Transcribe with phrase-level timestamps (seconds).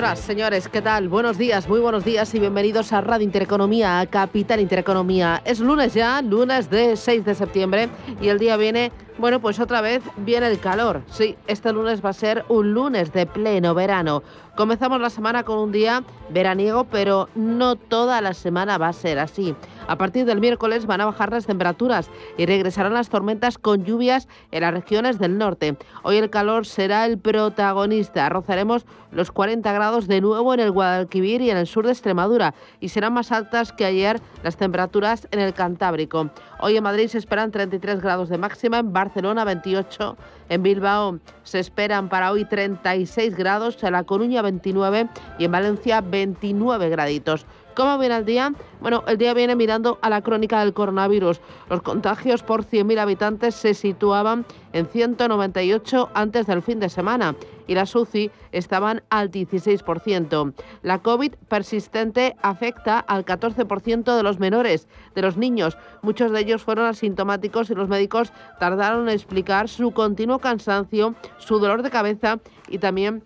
[0.00, 1.10] Señoras, señores, ¿qué tal?
[1.10, 5.42] Buenos días, muy buenos días y bienvenidos a Radio Intereconomía, a Capital Intereconomía.
[5.44, 9.82] Es lunes ya, lunes de 6 de septiembre y el día viene bueno, pues otra
[9.82, 11.02] vez viene el calor.
[11.10, 14.22] Sí, este lunes va a ser un lunes de pleno verano.
[14.56, 19.18] Comenzamos la semana con un día veraniego, pero no toda la semana va a ser
[19.18, 19.54] así.
[19.86, 24.28] A partir del miércoles van a bajar las temperaturas y regresarán las tormentas con lluvias
[24.50, 25.76] en las regiones del norte.
[26.02, 28.28] Hoy el calor será el protagonista.
[28.28, 32.54] Rozaremos los 40 grados de nuevo en el Guadalquivir y en el sur de Extremadura
[32.80, 36.30] y serán más altas que ayer las temperaturas en el Cantábrico.
[36.60, 40.16] Hoy en Madrid se esperan 33 grados de máxima, en Barcelona 28,
[40.48, 45.08] en Bilbao se esperan para hoy 36 grados, en La Coruña 29
[45.38, 47.46] y en Valencia 29 graditos.
[47.74, 48.52] ¿Cómo viene el día?
[48.80, 51.40] Bueno, el día viene mirando a la crónica del coronavirus.
[51.68, 57.36] Los contagios por 100.000 habitantes se situaban en 198 antes del fin de semana
[57.70, 60.54] y las UCI estaban al 16%.
[60.82, 65.78] La COVID persistente afecta al 14% de los menores, de los niños.
[66.02, 71.60] Muchos de ellos fueron asintomáticos y los médicos tardaron en explicar su continuo cansancio, su
[71.60, 73.22] dolor de cabeza y también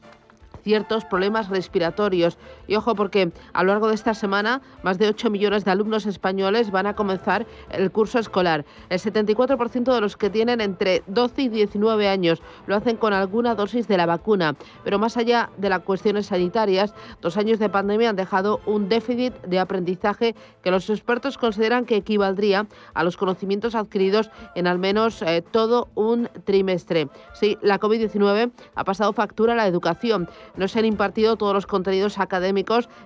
[0.62, 2.36] ciertos problemas respiratorios.
[2.66, 6.06] Y ojo porque a lo largo de esta semana más de 8 millones de alumnos
[6.06, 8.64] españoles van a comenzar el curso escolar.
[8.88, 13.54] El 74% de los que tienen entre 12 y 19 años lo hacen con alguna
[13.54, 14.54] dosis de la vacuna.
[14.82, 19.34] Pero más allá de las cuestiones sanitarias, dos años de pandemia han dejado un déficit
[19.42, 25.22] de aprendizaje que los expertos consideran que equivaldría a los conocimientos adquiridos en al menos
[25.22, 27.08] eh, todo un trimestre.
[27.32, 30.28] Sí, la COVID-19 ha pasado factura a la educación.
[30.56, 32.53] No se han impartido todos los contenidos académicos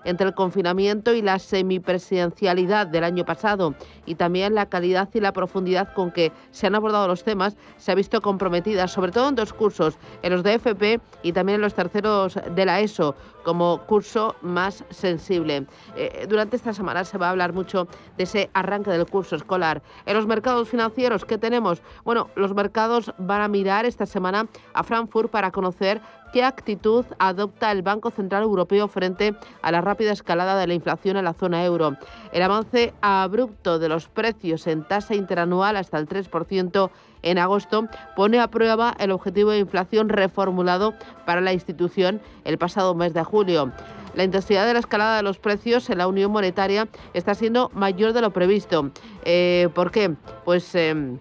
[0.05, 3.75] entre el confinamiento y la semipresidencialidad del año pasado
[4.07, 7.93] y también la calidad y la profundidad con que se han abordado los temas se
[7.93, 11.63] ha visto comprometida, sobre todo en dos cursos, en los de FP y también en
[11.63, 13.15] los terceros de la ESO,
[13.45, 15.67] como curso más sensible.
[15.97, 19.83] Eh, durante esta semana se va a hablar mucho de ese arranque del curso escolar.
[20.07, 21.83] En los mercados financieros, ¿qué tenemos?
[22.05, 26.01] Bueno, los mercados van a mirar esta semana a Frankfurt para conocer
[26.33, 31.17] qué actitud adopta el Banco Central Europeo frente a la rápida escalada de la inflación
[31.17, 31.97] en la zona euro.
[32.33, 36.91] El avance abrupto de los precios en tasa interanual hasta el 3%
[37.23, 40.95] en agosto pone a prueba el objetivo de inflación reformulado
[41.27, 43.73] para la institución el pasado mes de julio.
[44.15, 48.13] La intensidad de la escalada de los precios en la Unión Monetaria está siendo mayor
[48.13, 48.91] de lo previsto.
[49.25, 50.15] Eh, ¿Por qué?
[50.45, 50.75] Pues...
[50.75, 51.19] Em,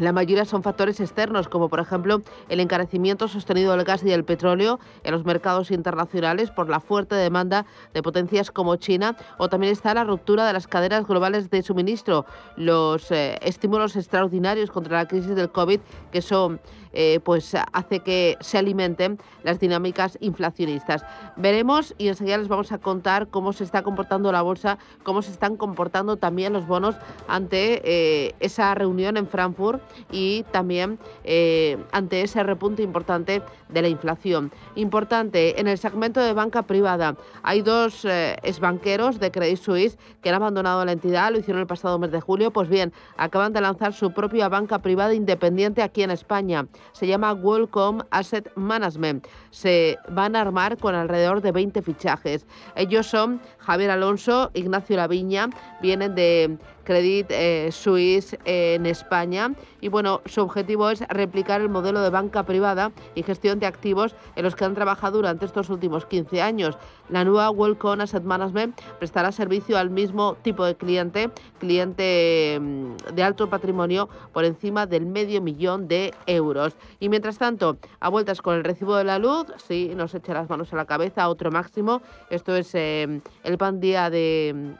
[0.00, 4.24] la mayoría son factores externos, como por ejemplo el encarecimiento sostenido del gas y del
[4.24, 9.72] petróleo en los mercados internacionales por la fuerte demanda de potencias como China, o también
[9.72, 12.24] está la ruptura de las cadenas globales de suministro,
[12.56, 16.60] los eh, estímulos extraordinarios contra la crisis del COVID, que son
[16.92, 21.04] eh, pues hace que se alimenten las dinámicas inflacionistas.
[21.36, 25.30] Veremos y enseguida les vamos a contar cómo se está comportando la bolsa, cómo se
[25.30, 26.96] están comportando también los bonos
[27.28, 29.80] ante eh, esa reunión en Frankfurt
[30.10, 34.50] y también eh, ante ese repunte importante de la inflación.
[34.74, 40.34] Importante, en el segmento de banca privada hay dos exbanqueros de Credit Suisse que han
[40.36, 43.92] abandonado la entidad, lo hicieron el pasado mes de julio, pues bien, acaban de lanzar
[43.92, 49.26] su propia banca privada independiente aquí en España se llama Worldcom Asset Management.
[49.50, 52.46] Se van a armar con alrededor de 20 fichajes.
[52.76, 59.54] Ellos son Javier Alonso, Ignacio Laviña, vienen de Credit eh, Suisse en España.
[59.80, 64.14] Y bueno, su objetivo es replicar el modelo de banca privada y gestión de activos
[64.36, 66.78] en los que han trabajado durante estos últimos 15 años.
[67.08, 73.22] La nueva Wellcome Asset Management prestará servicio al mismo tipo de cliente, cliente mm, de
[73.22, 76.76] alto patrimonio por encima del medio millón de euros.
[77.00, 80.48] Y mientras tanto, a vueltas con el recibo de la luz, sí, nos echa las
[80.48, 82.02] manos a la cabeza, otro máximo.
[82.30, 84.74] Esto es eh, el pan día de...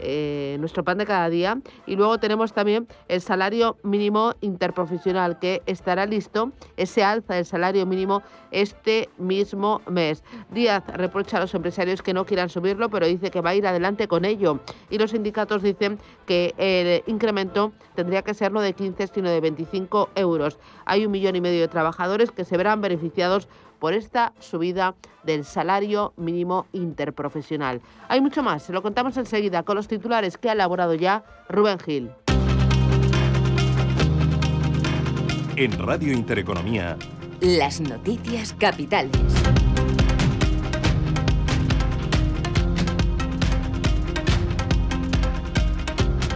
[0.00, 1.60] Eh, nuestro pan de cada día.
[1.86, 7.86] Y luego tenemos también el salario mínimo interprofesional que estará listo, ese alza del salario
[7.86, 10.24] mínimo este mismo mes.
[10.50, 13.66] Díaz reprocha a los empresarios que no quieran subirlo, pero dice que va a ir
[13.66, 14.60] adelante con ello.
[14.90, 19.40] Y los sindicatos dicen que el incremento tendría que ser no de 15, sino de
[19.40, 20.58] 25 euros.
[20.86, 25.44] Hay un millón y medio de trabajadores que se verán beneficiados por esta subida del
[25.44, 27.80] salario mínimo interprofesional.
[28.08, 31.78] Hay mucho más, se lo contamos enseguida con los titulares que ha elaborado ya Rubén
[31.78, 32.10] Gil.
[35.56, 36.96] En Radio Intereconomía,
[37.40, 39.12] las noticias capitales.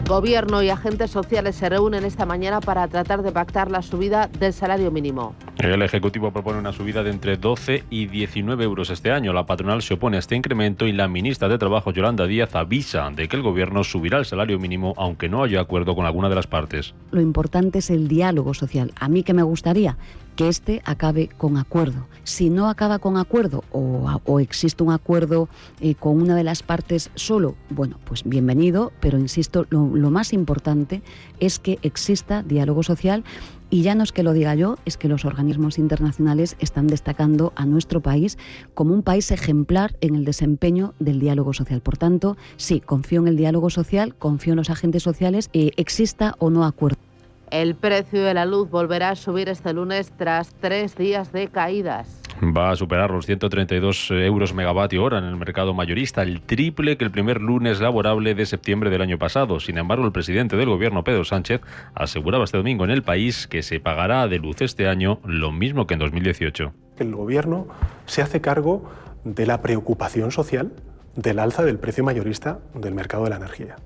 [0.09, 4.55] Gobierno y agentes sociales se reúnen esta mañana para tratar de pactar la subida del
[4.55, 5.35] salario mínimo.
[5.59, 9.35] El Ejecutivo propone una subida de entre 12 y 19 euros este año.
[9.35, 13.11] La patronal se opone a este incremento y la ministra de Trabajo, Yolanda Díaz, avisa
[13.15, 16.37] de que el Gobierno subirá el salario mínimo aunque no haya acuerdo con alguna de
[16.37, 16.95] las partes.
[17.11, 18.93] Lo importante es el diálogo social.
[18.99, 19.99] A mí que me gustaría
[20.39, 22.07] que este acabe con acuerdo.
[22.23, 25.49] Si no acaba con acuerdo o, existe un acuerdo
[25.81, 29.81] eh, con una de las partes solo, bueno, pues bienvenido, pero insisto, lo,
[30.13, 31.03] más importante
[31.41, 33.25] es que exista diálogo social
[33.69, 37.53] y ya no es que lo diga yo, es que los organismos internacionales están destacando
[37.57, 38.39] a nuestro país
[38.75, 41.81] como un país ejemplar en el desempeño del diálogo social.
[41.81, 46.37] Por tanto, sí, confío en el diálogo social, confío en los agentes sociales, eh, exista
[46.39, 47.08] o no acuerdo.
[47.51, 52.21] El precio de la luz volverá a subir este lunes tras tres días de caídas.
[52.43, 57.05] Va a superar los 132 euros megavatio hora en el mercado mayorista, el triple que
[57.05, 59.61] el primer lunes laborable de septiembre del año pasado.
[59.61, 61.63] Sin embargo, el presidente del gobierno, Pedro Sánchez,
[61.95, 65.87] aseguraba este domingo en el país que se pagará de luz este año lo mismo
[65.87, 66.73] que en 2018.
[66.99, 67.67] El gobierno
[68.07, 68.91] se hace cargo
[69.25, 70.73] de la preocupación social
[71.17, 73.77] del alza del precio mayorista del mercado de la energía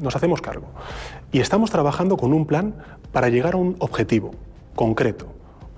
[0.00, 0.66] nos hacemos cargo.
[1.32, 2.74] Y estamos trabajando con un plan
[3.12, 4.32] para llegar a un objetivo
[4.74, 5.26] concreto,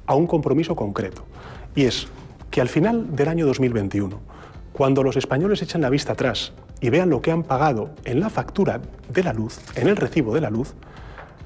[0.06, 1.25] a un compromiso concreto.
[1.75, 2.09] Y es
[2.50, 4.19] que al final del año 2021,
[4.73, 8.31] cuando los españoles echen la vista atrás y vean lo que han pagado en la
[8.31, 10.75] factura de la luz, en el recibo de la luz,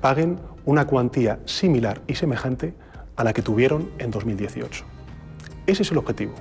[0.00, 2.74] paguen una cuantía similar y semejante
[3.16, 4.84] a la que tuvieron en 2018.
[5.66, 6.34] Ese es el objetivo.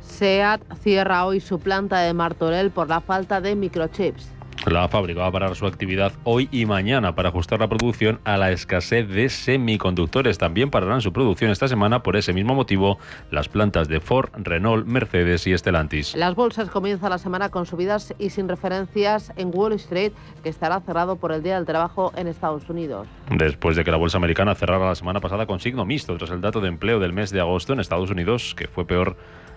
[0.00, 4.28] SEAT cierra hoy su planta de Martorell por la falta de microchips.
[4.66, 8.36] La fábrica va a parar su actividad hoy y mañana para ajustar la producción a
[8.36, 10.38] la escasez de semiconductores.
[10.38, 12.98] También pararán su producción esta semana por ese mismo motivo
[13.32, 16.14] las plantas de Ford, Renault, Mercedes y Stellantis.
[16.14, 20.12] Las bolsas comienzan la semana con subidas y sin referencias en Wall Street,
[20.44, 23.08] que estará cerrado por el Día del Trabajo en Estados Unidos.
[23.30, 26.40] Después de que la bolsa americana cerrara la semana pasada con signo mixto tras el
[26.40, 29.16] dato de empleo del mes de agosto en Estados Unidos, que fue peor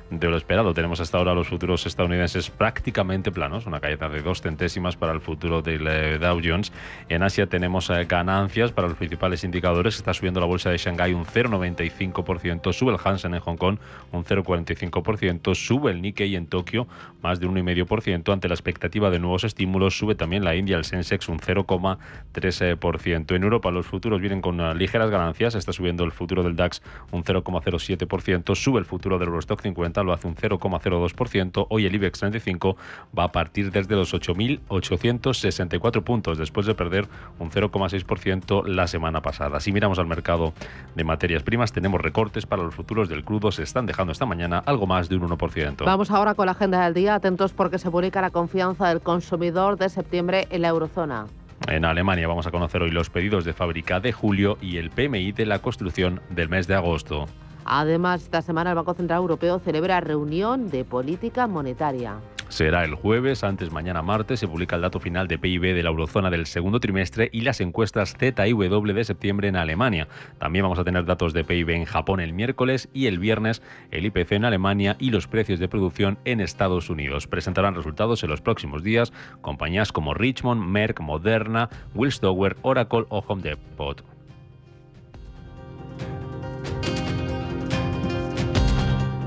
[0.10, 0.74] de lo esperado.
[0.74, 5.22] Tenemos hasta ahora los futuros estadounidenses prácticamente planos, una caída de dos centésimas para el
[5.22, 6.72] futuro del eh, Dow Jones.
[7.10, 9.96] En Asia tenemos eh, ganancias para los principales indicadores.
[9.96, 13.78] Está subiendo la bolsa de Shanghái un 0,95%, sube el Hansen en Hong Kong
[14.12, 16.88] un 0,45%, sube el Nikkei en Tokio
[17.22, 20.86] más de un 1,5% ante la expectativa de nuevos estímulos, sube también la India, el
[20.86, 23.36] Sensex un 0,3%.
[23.36, 26.84] En Europa los futuros vienen con eh, ligeras ganancias, está subiendo el futuro del DAX
[27.12, 31.68] un 0,07%, sube el futuro del Eurostock 50 lo hace un 0,02%.
[31.70, 32.78] Hoy el IBEX 35
[33.18, 37.08] va a partir desde los 8.864 puntos, después de perder
[37.40, 39.60] un 0,6% la semana pasada.
[39.60, 40.54] Si miramos al mercado
[40.96, 43.52] de materias primas, tenemos recortes para los futuros del crudo.
[43.52, 45.86] Se están dejando esta mañana algo más de un 1%.
[45.86, 47.16] Vamos ahora con la agenda del día.
[47.16, 51.28] Atentos porque se publica la confianza del consumidor de septiembre en la eurozona.
[51.68, 55.32] En Alemania vamos a conocer hoy los pedidos de fábrica de julio y el PMI
[55.32, 57.26] de la construcción del mes de agosto.
[57.66, 62.20] Además, esta semana el Banco Central Europeo celebra reunión de política monetaria.
[62.48, 65.90] Será el jueves, antes mañana martes, se publica el dato final de PIB de la
[65.90, 70.08] eurozona del segundo trimestre y las encuestas Z y de septiembre en Alemania.
[70.38, 74.06] También vamos a tener datos de PIB en Japón el miércoles y el viernes el
[74.06, 77.26] IPC en Alemania y los precios de producción en Estados Unidos.
[77.26, 83.42] Presentarán resultados en los próximos días compañías como Richmond, Merck, Moderna, Willstower, Oracle o Home
[83.42, 84.15] Depot.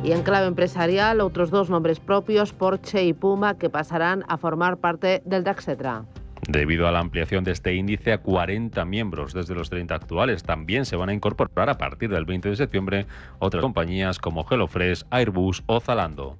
[0.08, 4.78] Y en clave empresarial, otros dos nombres propios, Porsche y Puma, que pasarán a formar
[4.78, 6.06] parte del DAXetra.
[6.48, 10.86] Debido a la ampliación de este índice a 40 miembros desde los 30 actuales, también
[10.86, 13.06] se van a incorporar a partir del 20 de septiembre
[13.38, 16.38] otras compañías como HelloFresh, Airbus o Zalando.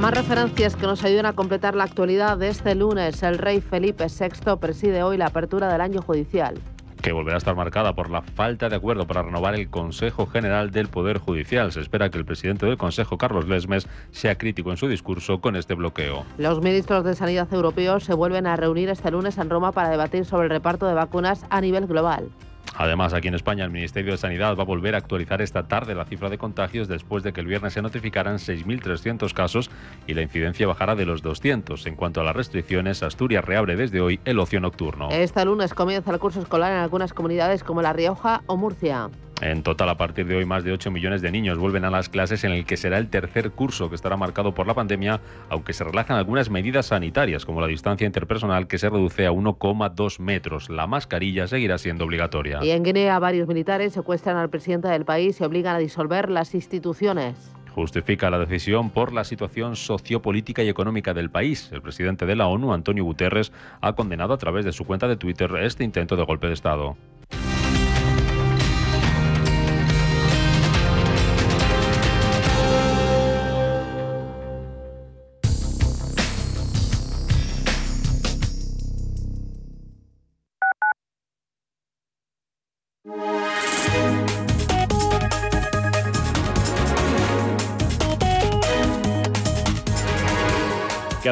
[0.00, 3.20] Más referencias que nos ayudan a completar la actualidad de este lunes.
[3.24, 6.60] El rey Felipe VI preside hoy la apertura del año judicial
[7.02, 10.70] que volverá a estar marcada por la falta de acuerdo para renovar el Consejo General
[10.70, 11.72] del Poder Judicial.
[11.72, 15.56] Se espera que el presidente del Consejo, Carlos Lesmes, sea crítico en su discurso con
[15.56, 16.24] este bloqueo.
[16.38, 20.24] Los ministros de Sanidad europeos se vuelven a reunir este lunes en Roma para debatir
[20.24, 22.30] sobre el reparto de vacunas a nivel global.
[22.76, 25.94] Además, aquí en España, el Ministerio de Sanidad va a volver a actualizar esta tarde
[25.94, 29.70] la cifra de contagios después de que el viernes se notificaran 6.300 casos
[30.06, 31.86] y la incidencia bajara de los 200.
[31.86, 35.08] En cuanto a las restricciones, Asturias reabre desde hoy el ocio nocturno.
[35.10, 39.10] Este lunes comienza el curso escolar en algunas comunidades como La Rioja o Murcia.
[39.42, 42.08] En total, a partir de hoy, más de 8 millones de niños vuelven a las
[42.08, 45.72] clases en el que será el tercer curso que estará marcado por la pandemia, aunque
[45.72, 50.70] se relajan algunas medidas sanitarias, como la distancia interpersonal que se reduce a 1,2 metros.
[50.70, 52.60] La mascarilla seguirá siendo obligatoria.
[52.62, 56.54] Y en Guinea, varios militares secuestran al presidente del país y obligan a disolver las
[56.54, 61.70] instituciones justifica la decisión por la situación sociopolítica y económica del país.
[61.72, 65.16] El presidente de la ONU, Antonio Guterres, ha condenado a través de su cuenta de
[65.16, 66.96] Twitter este intento de golpe de Estado.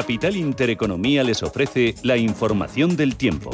[0.01, 3.51] Capital Intereconomía les ofrece la información del tiempo.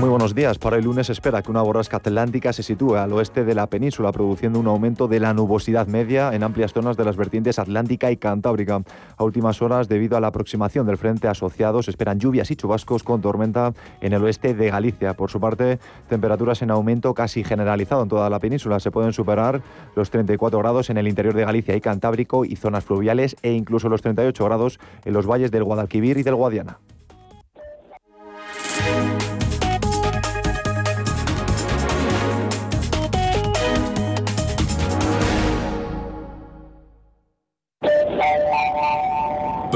[0.00, 0.56] Muy buenos días.
[0.56, 4.12] Para el lunes espera que una borrasca atlántica se sitúe al oeste de la península,
[4.12, 8.16] produciendo un aumento de la nubosidad media en amplias zonas de las vertientes atlántica y
[8.16, 8.80] cantábrica.
[9.18, 13.02] A últimas horas, debido a la aproximación del frente asociado, se esperan lluvias y chubascos
[13.02, 15.12] con tormenta en el oeste de Galicia.
[15.12, 15.78] Por su parte,
[16.08, 18.80] temperaturas en aumento casi generalizado en toda la península.
[18.80, 19.60] Se pueden superar
[19.96, 23.90] los 34 grados en el interior de Galicia y Cantábrico y zonas fluviales e incluso
[23.90, 26.78] los 38 grados en los valles del Guadalquivir y del Guadiana.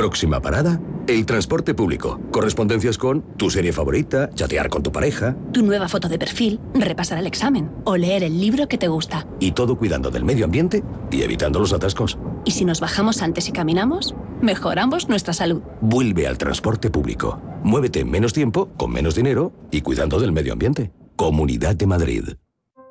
[0.05, 2.21] Próxima parada, el transporte público.
[2.31, 5.35] Correspondencias con tu serie favorita, chatear con tu pareja.
[5.51, 9.27] Tu nueva foto de perfil, repasar el examen o leer el libro que te gusta.
[9.41, 12.19] Y todo cuidando del medio ambiente y evitando los atascos.
[12.45, 14.15] ¿Y si nos bajamos antes y caminamos?
[14.43, 15.63] Mejoramos nuestra salud.
[15.81, 17.41] Vuelve al transporte público.
[17.63, 20.93] Muévete en menos tiempo, con menos dinero y cuidando del medio ambiente.
[21.17, 22.25] Comunidad de Madrid.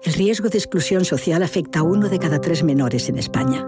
[0.03, 3.67] El riesgo de exclusión social afecta a uno de cada tres menores en España.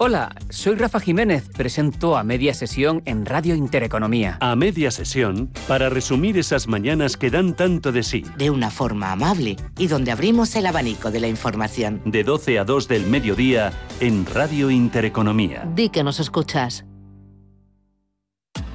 [0.00, 4.38] Hola, soy Rafa Jiménez, presento a media sesión en Radio Intereconomía.
[4.40, 8.22] A media sesión, para resumir esas mañanas que dan tanto de sí.
[8.36, 12.00] De una forma amable y donde abrimos el abanico de la información.
[12.04, 15.68] De 12 a 2 del mediodía en Radio Intereconomía.
[15.74, 16.84] Di que nos escuchas.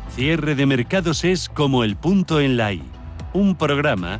[0.09, 2.83] Cierre de mercados es como el punto en la I.
[3.31, 4.19] Un programa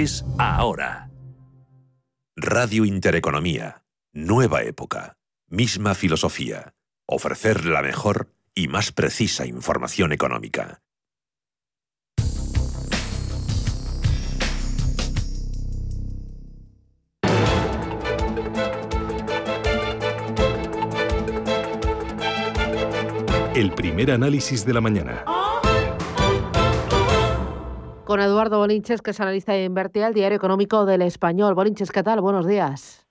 [0.00, 1.10] es ahora.
[2.34, 3.84] Radio Intereconomía.
[4.14, 5.18] Nueva época.
[5.48, 6.72] Misma filosofía.
[7.06, 10.80] Ofrecer la mejor y más precisa información económica.
[23.54, 25.24] El primer análisis de la mañana
[28.04, 31.54] con Eduardo Bolinches, que es analista de Invertia, el diario económico del Español.
[31.54, 32.20] Bolinches, ¿qué tal?
[32.20, 33.06] Buenos días.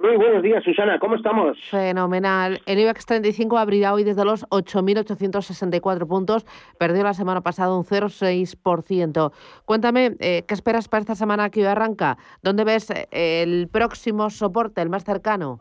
[0.00, 0.98] Muy buenos días, Susana.
[0.98, 1.56] ¿Cómo estamos?
[1.70, 2.60] Fenomenal.
[2.66, 6.44] El IBEX 35 abrirá hoy desde los 8.864 puntos.
[6.76, 9.32] Perdió la semana pasada un 0,6%.
[9.64, 12.18] Cuéntame, eh, ¿qué esperas para esta semana que hoy arranca?
[12.42, 15.60] ¿Dónde ves eh, el próximo soporte, el más cercano?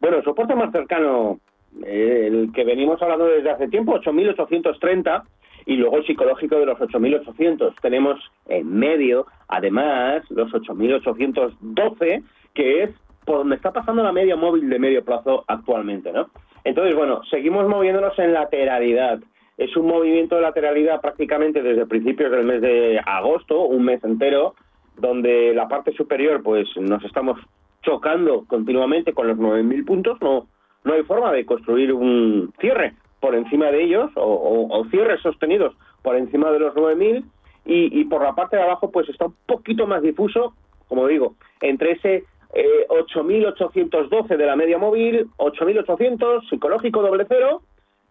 [0.00, 1.40] Bueno, el soporte más cercano,
[1.84, 5.24] eh, el que venimos hablando desde hace tiempo, 8.830
[5.66, 7.74] y luego el psicológico de los 8.800.
[7.80, 12.22] Tenemos en medio, además, los 8.812,
[12.54, 12.90] que es
[13.24, 16.30] por donde está pasando la media móvil de medio plazo actualmente, ¿no?
[16.64, 19.20] Entonces, bueno, seguimos moviéndonos en lateralidad.
[19.56, 24.54] es un movimiento de lateralidad prácticamente desde principios del mes de agosto, un mes entero,
[24.96, 27.38] donde la parte superior pues nos estamos
[27.82, 30.46] chocando continuamente con los 9.000 puntos, no,
[30.84, 36.16] no hay forma de construir un cierre por encima de ellos o, cierres sostenidos por
[36.16, 37.24] encima de los 9.000
[37.66, 40.54] y, y por la parte de abajo pues está un poquito más difuso,
[40.88, 47.62] como digo, entre ese 8.812 eh, de la media móvil, 8.800 psicológico doble cero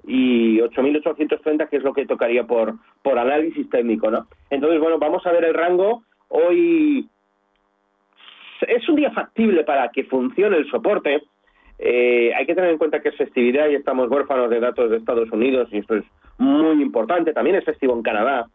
[0.06, 4.28] y 8.830 que es lo que tocaría por, por análisis técnico, ¿no?
[4.50, 6.04] Entonces, bueno, vamos a ver el rango.
[6.30, 7.08] Hoy
[8.62, 11.24] es un día factible para que funcione el soporte.
[11.80, 14.98] Eh, hay que tener en cuenta que es festividad y estamos huérfanos de datos de
[14.98, 16.04] Estados Unidos y esto es
[16.38, 17.34] muy importante.
[17.34, 18.48] También es festivo en Canadá.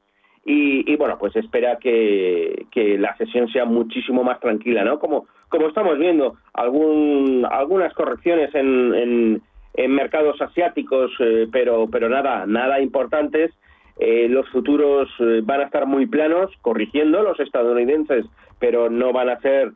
[0.46, 2.66] Y, bueno, pues espera que,
[2.98, 4.98] la sesión sea muchísimo más tranquila, ¿no?
[4.98, 5.26] Como,
[5.68, 9.40] estamos viendo, algún, algunas correcciones en,
[9.74, 13.52] en, mercados asiáticos, eh, pero, nada, importantes.
[13.98, 18.26] Eh, los futuros eh, van a estar muy planos, corrigiendo los estadounidenses,
[18.58, 19.72] pero no van a ser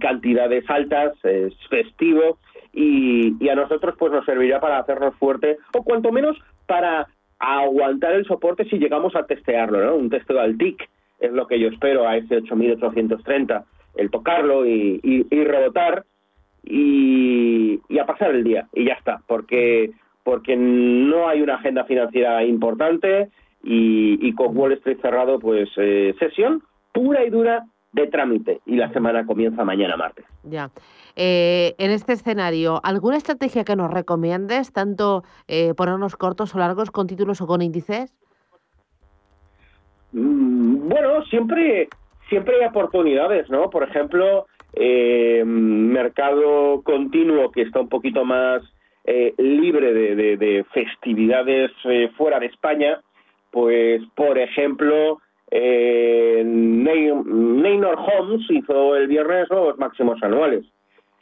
[0.00, 2.38] cantidades altas, es festivo,
[2.72, 6.36] y, y a nosotros pues nos servirá para hacernos fuerte, o cuanto menos
[6.66, 7.06] para
[7.38, 9.96] aguantar el soporte si llegamos a testearlo, ¿no?
[9.96, 10.88] Un testeo al TIC
[11.20, 13.64] es lo que yo espero a ese 8830,
[13.96, 16.04] el tocarlo y, y, rebotar
[16.64, 19.90] y, a pasar el día y ya está, porque
[20.22, 23.30] porque no hay una agenda financiera importante
[23.62, 26.62] y, con Wall Street cerrado, pues eh, sesión
[26.92, 30.24] pura y dura de trámite y la semana comienza mañana martes.
[30.44, 30.70] Ya.
[31.16, 36.90] Eh, en este escenario, ¿alguna estrategia que nos recomiendes, tanto eh, ponernos cortos o largos,
[36.90, 38.14] con títulos o con índices?
[40.12, 41.88] Mm, bueno, siempre,
[42.28, 43.70] siempre hay oportunidades, ¿no?
[43.70, 48.62] Por ejemplo, eh, mercado continuo que está un poquito más
[49.38, 51.72] libre de, de festividades
[52.16, 53.00] fuera de España,
[53.50, 55.20] pues, por ejemplo,
[55.50, 60.64] eh, Neynor Homes hizo el viernes los máximos anuales.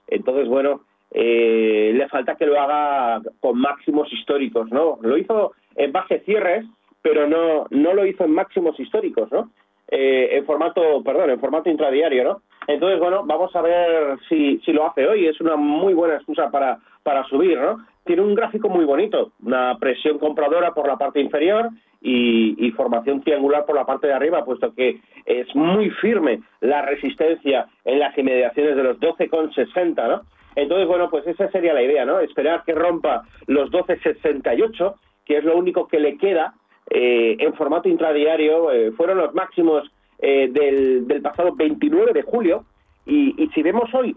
[0.07, 4.99] Entonces, bueno, eh, le falta que lo haga con máximos históricos, ¿no?
[5.03, 6.67] Lo hizo en base cierres,
[7.01, 9.51] pero no, no lo hizo en máximos históricos, ¿no?
[9.91, 12.43] Eh, en formato, perdón, en formato intradiario, ¿no?
[12.67, 15.27] Entonces, bueno, vamos a ver si, si lo hace hoy.
[15.27, 17.87] Es una muy buena excusa para, para subir, ¿no?
[18.05, 23.67] Tiene un gráfico muy bonito, una presión compradora por la parte inferior y, formación triangular
[23.67, 28.77] por la parte de arriba, puesto que es muy firme la resistencia en las inmediaciones
[28.77, 30.23] de los 12,60, ¿no?
[30.55, 32.21] Entonces, bueno, pues esa sería la idea, ¿no?
[32.21, 36.55] Esperar que rompa los 12,68, que es lo único que le queda
[36.91, 38.73] eh, en formato intradiario.
[38.73, 42.65] Eh, fueron los máximos eh, del, del, pasado 29 de julio.
[43.07, 44.17] Y, y si vemos hoy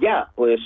[0.00, 0.58] ya, pues,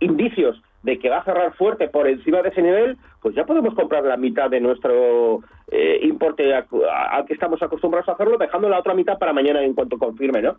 [0.00, 3.74] indicios de que va a cerrar fuerte por encima de ese nivel, pues ya podemos
[3.74, 8.78] comprar la mitad de nuestro eh, importe al que estamos acostumbrados a hacerlo, dejando la
[8.78, 10.56] otra mitad para mañana en cuanto confirme, ¿no?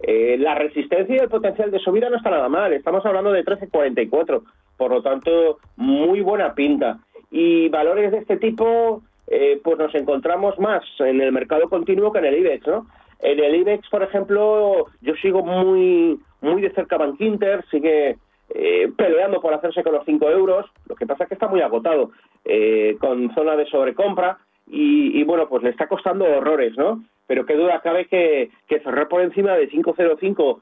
[0.00, 3.44] Eh, la resistencia y el potencial de subida no está nada mal, estamos hablando de
[3.44, 4.42] 13.44,
[4.76, 6.98] por lo tanto, muy buena pinta.
[7.30, 12.18] Y valores de este tipo, eh, pues nos encontramos más en el mercado continuo que
[12.18, 12.86] en el IBEX, ¿no?
[13.20, 18.16] En el IBEX, por ejemplo, yo sigo muy, muy de cerca Bank Inter, sigue
[18.54, 20.66] eh, peleando por hacerse con los 5 euros.
[20.88, 22.10] Lo que pasa es que está muy agotado,
[22.44, 24.38] eh, con zona de sobrecompra
[24.70, 27.02] y, bueno, pues le está costando horrores, ¿no?
[27.26, 30.60] Pero qué duda cabe que, que cerrar por encima de 505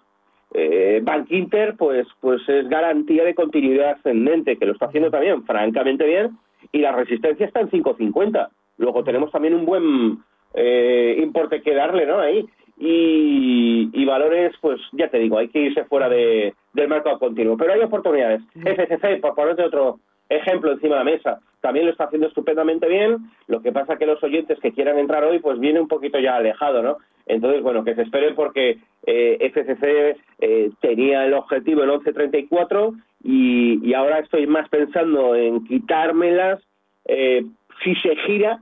[0.55, 5.45] eh, Bank Inter, pues, pues es garantía de continuidad ascendente, que lo está haciendo también
[5.45, 6.39] francamente bien,
[6.73, 8.51] y la resistencia está en 550.
[8.79, 10.19] Luego tenemos también un buen
[10.55, 12.21] eh, importe que darle, ¿no?
[12.21, 12.47] Ahí
[12.79, 17.57] y, valores, pues ya te digo, hay que irse fuera de, del mercado continuo.
[17.57, 18.41] Pero hay oportunidades.
[18.55, 23.19] FCC, por ponerte otro ejemplo encima de la mesa, también lo está haciendo estupendamente bien.
[23.49, 26.37] Lo que pasa que los oyentes que quieran entrar hoy, pues viene un poquito ya
[26.37, 26.99] alejado, ¿no?
[27.27, 33.85] Entonces, bueno, que se esperen porque eh, FCC eh, tenía el objetivo en 11.34 y,
[33.85, 36.63] y ahora estoy más pensando en quitármelas
[37.07, 37.45] eh,
[37.83, 38.61] si se gira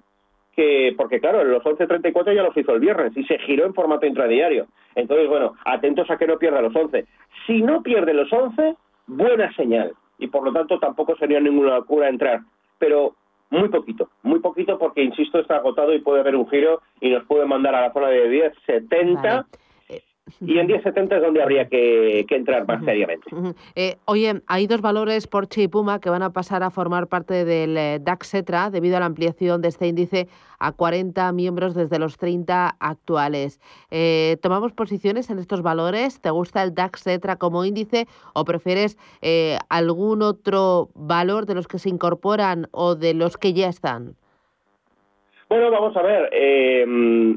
[0.55, 4.07] que, porque claro, los 11.34 ya los hizo el viernes y se giró en formato
[4.07, 4.67] intradiario.
[4.95, 7.07] Entonces, bueno, atentos a que no pierda los 11.
[7.47, 9.93] Si no pierde los 11, buena señal.
[10.19, 12.40] Y por lo tanto tampoco sería ninguna locura entrar.
[12.79, 13.14] Pero
[13.51, 17.25] muy poquito, muy poquito porque, insisto, está agotado y puede haber un giro y nos
[17.25, 19.47] puede mandar a la zona de 10, 70.
[20.40, 23.30] Y en 10.70 es donde habría que, entrar más seriamente.
[23.74, 27.44] Eh, oye, hay dos valores, Porsche y Puma, que van a pasar a formar parte
[27.44, 31.98] del eh, DAX Cetra debido a la ampliación de este índice a 40 miembros desde
[31.98, 33.60] los 30 actuales.
[33.90, 36.20] Eh, ¿Tomamos posiciones en estos valores?
[36.20, 38.96] ¿Te gusta el DAX Cetra como índice o prefieres
[39.68, 44.16] algún otro valor de los que se incorporan o de los que ya están?
[45.48, 46.83] Bueno, vamos a ver, eh,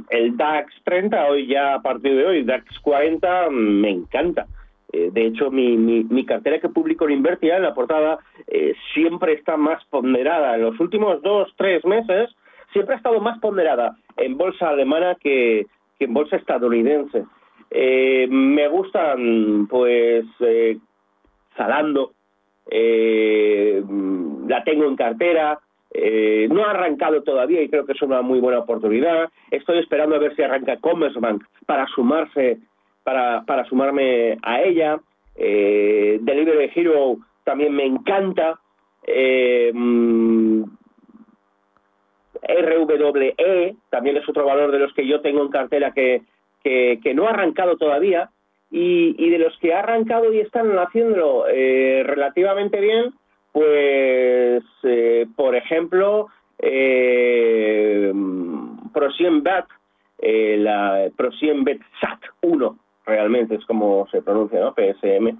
[0.09, 4.47] el DAX 30, hoy ya a partir de hoy, DAX 40, me encanta.
[4.93, 8.73] Eh, de hecho, mi, mi, mi, cartera que publico en Invertia, en la portada, eh,
[8.93, 10.55] siempre está más ponderada.
[10.55, 12.29] En los últimos dos, tres meses,
[12.71, 15.67] siempre ha estado más ponderada en bolsa alemana que,
[15.99, 17.25] que en bolsa estadounidense.
[17.69, 20.25] Me gustan, pues,
[21.57, 22.13] Zalando,
[24.47, 25.59] la tengo en cartera,
[25.97, 29.29] eh, no ha arrancado todavía y creo que es una muy buena oportunidad.
[29.51, 32.59] Estoy esperando a ver si arranca Commerzbank para sumarse,
[33.03, 34.99] para, para sumarme a ella.
[35.35, 38.59] Eh, Delivery Hero también me encanta.
[39.05, 39.71] Eh,
[42.49, 46.21] RWE también es otro valor de los que yo tengo en cartera que
[47.15, 48.29] no ha arrancado todavía
[48.69, 53.13] y, y, de los que ha arrancado y están haciéndolo eh, relativamente bien,
[53.57, 56.27] pues, eh, por ejemplo,
[56.59, 58.13] eh,
[58.93, 59.65] ProSienBet,
[60.19, 64.75] eh, la SAT 1, realmente es como se pronuncia, ¿no?
[64.75, 65.39] PSM.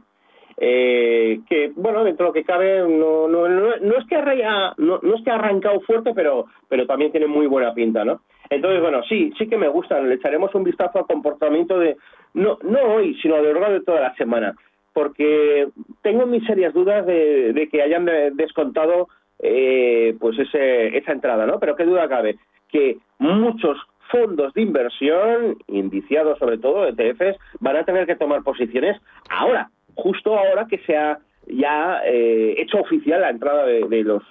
[0.60, 5.00] Eh, que bueno dentro de lo que cabe no no, no, es que haya, no,
[5.04, 8.82] no es que ha arrancado fuerte pero pero también tiene muy buena pinta no entonces
[8.82, 11.98] bueno sí sí que me gustan le echaremos un vistazo al comportamiento de
[12.34, 14.56] no no hoy sino a lo largo de toda la semana
[14.98, 15.68] porque
[16.02, 21.60] tengo mis serias dudas de, de que hayan descontado eh, pues ese, esa entrada no
[21.60, 23.78] pero qué duda cabe que muchos
[24.12, 30.36] fondos de inversión indiciados sobre todo ETFs van a tener que tomar posiciones ahora justo
[30.36, 34.24] ahora que se ha ya eh, hecho oficial la entrada de, de los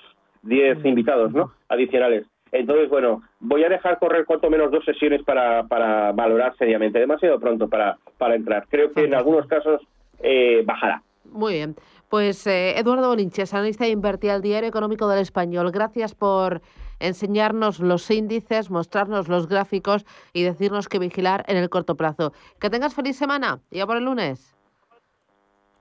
[0.42, 1.52] 10 invitados ¿no?
[1.68, 2.26] adicionales.
[2.52, 7.00] Entonces, bueno, voy a dejar correr cuanto menos dos sesiones para, para valorar seriamente.
[7.00, 8.66] Demasiado pronto para, para entrar.
[8.68, 9.82] Creo que en algunos casos
[10.22, 11.02] eh, bajará.
[11.24, 11.76] Muy bien.
[12.08, 15.70] Pues eh, Eduardo Bolinches, analista de Invertir al Diario Económico del Español.
[15.72, 16.62] Gracias por
[17.00, 22.32] enseñarnos los índices, mostrarnos los gráficos y decirnos qué vigilar en el corto plazo.
[22.60, 23.60] Que tengas feliz semana.
[23.70, 24.56] Ya por el lunes.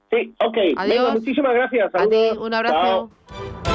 [0.09, 0.57] Sí, ok.
[0.77, 0.97] Adiós.
[0.97, 1.91] Venga, muchísimas gracias.
[1.91, 2.31] Saludos.
[2.31, 3.09] A ti, un abrazo.
[3.63, 3.74] Chao.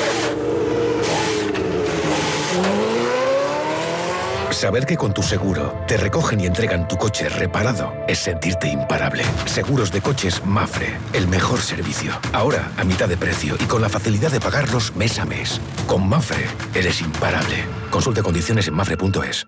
[4.61, 9.23] Saber que con tu seguro te recogen y entregan tu coche reparado es sentirte imparable.
[9.45, 12.11] Seguros de coches Mafre, el mejor servicio.
[12.31, 15.59] Ahora a mitad de precio y con la facilidad de pagarlos mes a mes.
[15.87, 16.45] Con Mafre
[16.75, 17.55] eres imparable.
[17.89, 19.47] Consulte condiciones en mafre.es.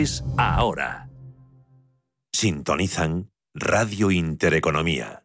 [0.00, 1.08] es ahora.
[2.32, 5.22] Sintonizan Radio Intereconomía.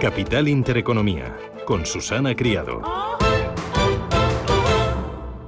[0.00, 2.80] Capital Intereconomía, con Susana Criado.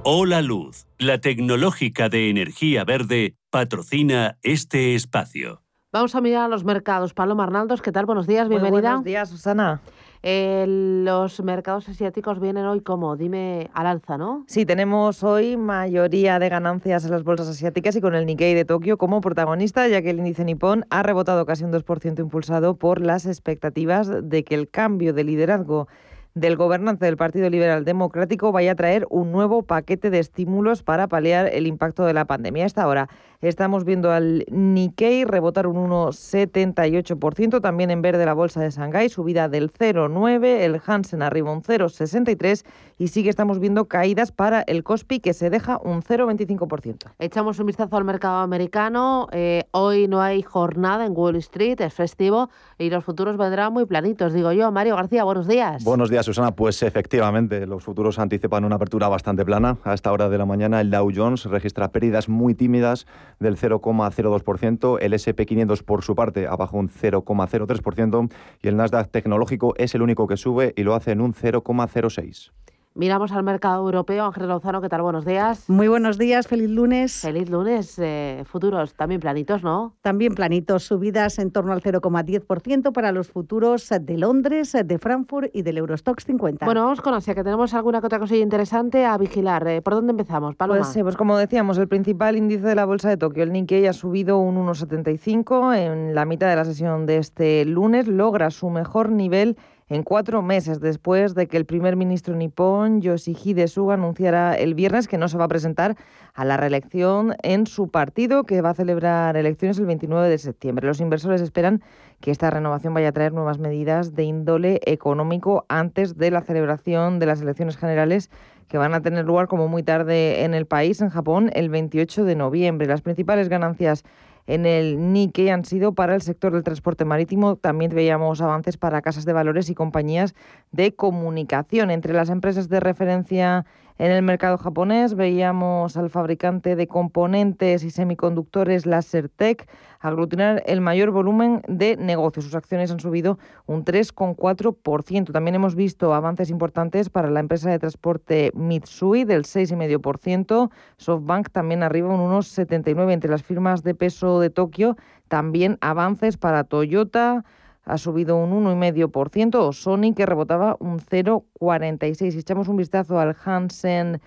[0.03, 5.64] Hola Luz, la tecnológica de energía verde, patrocina este espacio.
[5.95, 7.13] Vamos a mirar a los mercados.
[7.13, 8.05] Paloma Arnaldos, ¿qué tal?
[8.05, 8.89] Buenos días, Muy bienvenida.
[8.89, 9.79] buenos días, Susana.
[10.23, 14.43] Eh, los mercados asiáticos vienen hoy como, dime, al alza, ¿no?
[14.45, 18.65] Sí, tenemos hoy mayoría de ganancias en las bolsas asiáticas y con el Nikkei de
[18.65, 22.99] Tokio como protagonista, ya que el índice nipón ha rebotado casi un 2% impulsado por
[22.99, 25.87] las expectativas de que el cambio de liderazgo
[26.35, 31.07] del gobernante del Partido Liberal Democrático vaya a traer un nuevo paquete de estímulos para
[31.07, 32.65] paliar el impacto de la pandemia.
[32.65, 33.07] A esta hora
[33.41, 39.49] estamos viendo al Nikkei rebotar un 1,78%, también en verde la bolsa de Shanghái, subida
[39.49, 42.63] del 0,9%, el Hansen arriba un 0,63%
[42.97, 47.11] y sí que estamos viendo caídas para el Kospi que se deja un 0,25%.
[47.19, 49.27] Echamos un vistazo al mercado americano.
[49.31, 53.85] Eh, hoy no hay jornada en Wall Street, es festivo y los futuros vendrán muy
[53.85, 54.71] planitos, digo yo.
[54.71, 55.83] Mario García, buenos días.
[55.83, 56.25] Buenos días.
[56.25, 56.55] Susana.
[56.55, 59.77] Pues efectivamente, los futuros anticipan una apertura bastante plana.
[59.83, 63.05] A esta hora de la mañana el Dow Jones registra pérdidas muy tímidas
[63.39, 69.95] del 0,02%, el SP500 por su parte abajo un 0,03% y el Nasdaq tecnológico es
[69.95, 72.51] el único que sube y lo hace en un 0,06%.
[72.97, 74.23] Miramos al mercado europeo.
[74.23, 75.01] Ángel Lozano, ¿qué tal?
[75.01, 75.69] Buenos días.
[75.69, 77.19] Muy buenos días, feliz lunes.
[77.19, 77.99] Feliz lunes.
[77.99, 79.97] Eh, futuros también planitos, ¿no?
[80.01, 85.63] También planitos, subidas en torno al 0,10% para los futuros de Londres, de Frankfurt y
[85.63, 86.65] del Eurostox 50.
[86.65, 89.67] Bueno, vamos con Asia, que tenemos alguna otra cosa interesante a vigilar.
[89.67, 90.79] Eh, ¿Por dónde empezamos, Paloma?
[90.79, 93.87] Pues, sí, pues como decíamos, el principal índice de la bolsa de Tokio, el Nikkei,
[93.87, 98.69] ha subido un 1,75 en la mitad de la sesión de este lunes, logra su
[98.69, 104.55] mejor nivel en cuatro meses después de que el primer ministro nipón, Yoshihide Suga, anunciara
[104.55, 105.95] el viernes que no se va a presentar
[106.33, 110.87] a la reelección en su partido, que va a celebrar elecciones el 29 de septiembre.
[110.87, 111.83] Los inversores esperan
[112.19, 117.19] que esta renovación vaya a traer nuevas medidas de índole económico antes de la celebración
[117.19, 118.31] de las elecciones generales
[118.67, 122.25] que van a tener lugar como muy tarde en el país, en Japón, el 28
[122.25, 122.87] de noviembre.
[122.87, 124.03] Las principales ganancias
[124.47, 127.55] en el Nikkei han sido para el sector del transporte marítimo.
[127.55, 130.35] También veíamos avances para casas de valores y compañías
[130.71, 131.89] de comunicación.
[131.89, 133.65] Entre las empresas de referencia
[133.97, 139.69] en el mercado japonés veíamos al fabricante de componentes y semiconductores LaserTech
[140.01, 142.45] aglutinar el mayor volumen de negocios.
[142.45, 145.31] Sus acciones han subido un 3,4%.
[145.31, 150.69] También hemos visto avances importantes para la empresa de transporte Mitsui del 6,5%.
[150.97, 153.11] SoftBank también arriba un 1,79%.
[153.11, 154.97] Entre las firmas de peso de Tokio,
[155.29, 157.45] también avances para Toyota
[157.85, 162.31] ha subido un 1,5%, o Sony que rebotaba un 0,46%.
[162.31, 164.21] Si echamos un vistazo al Hansen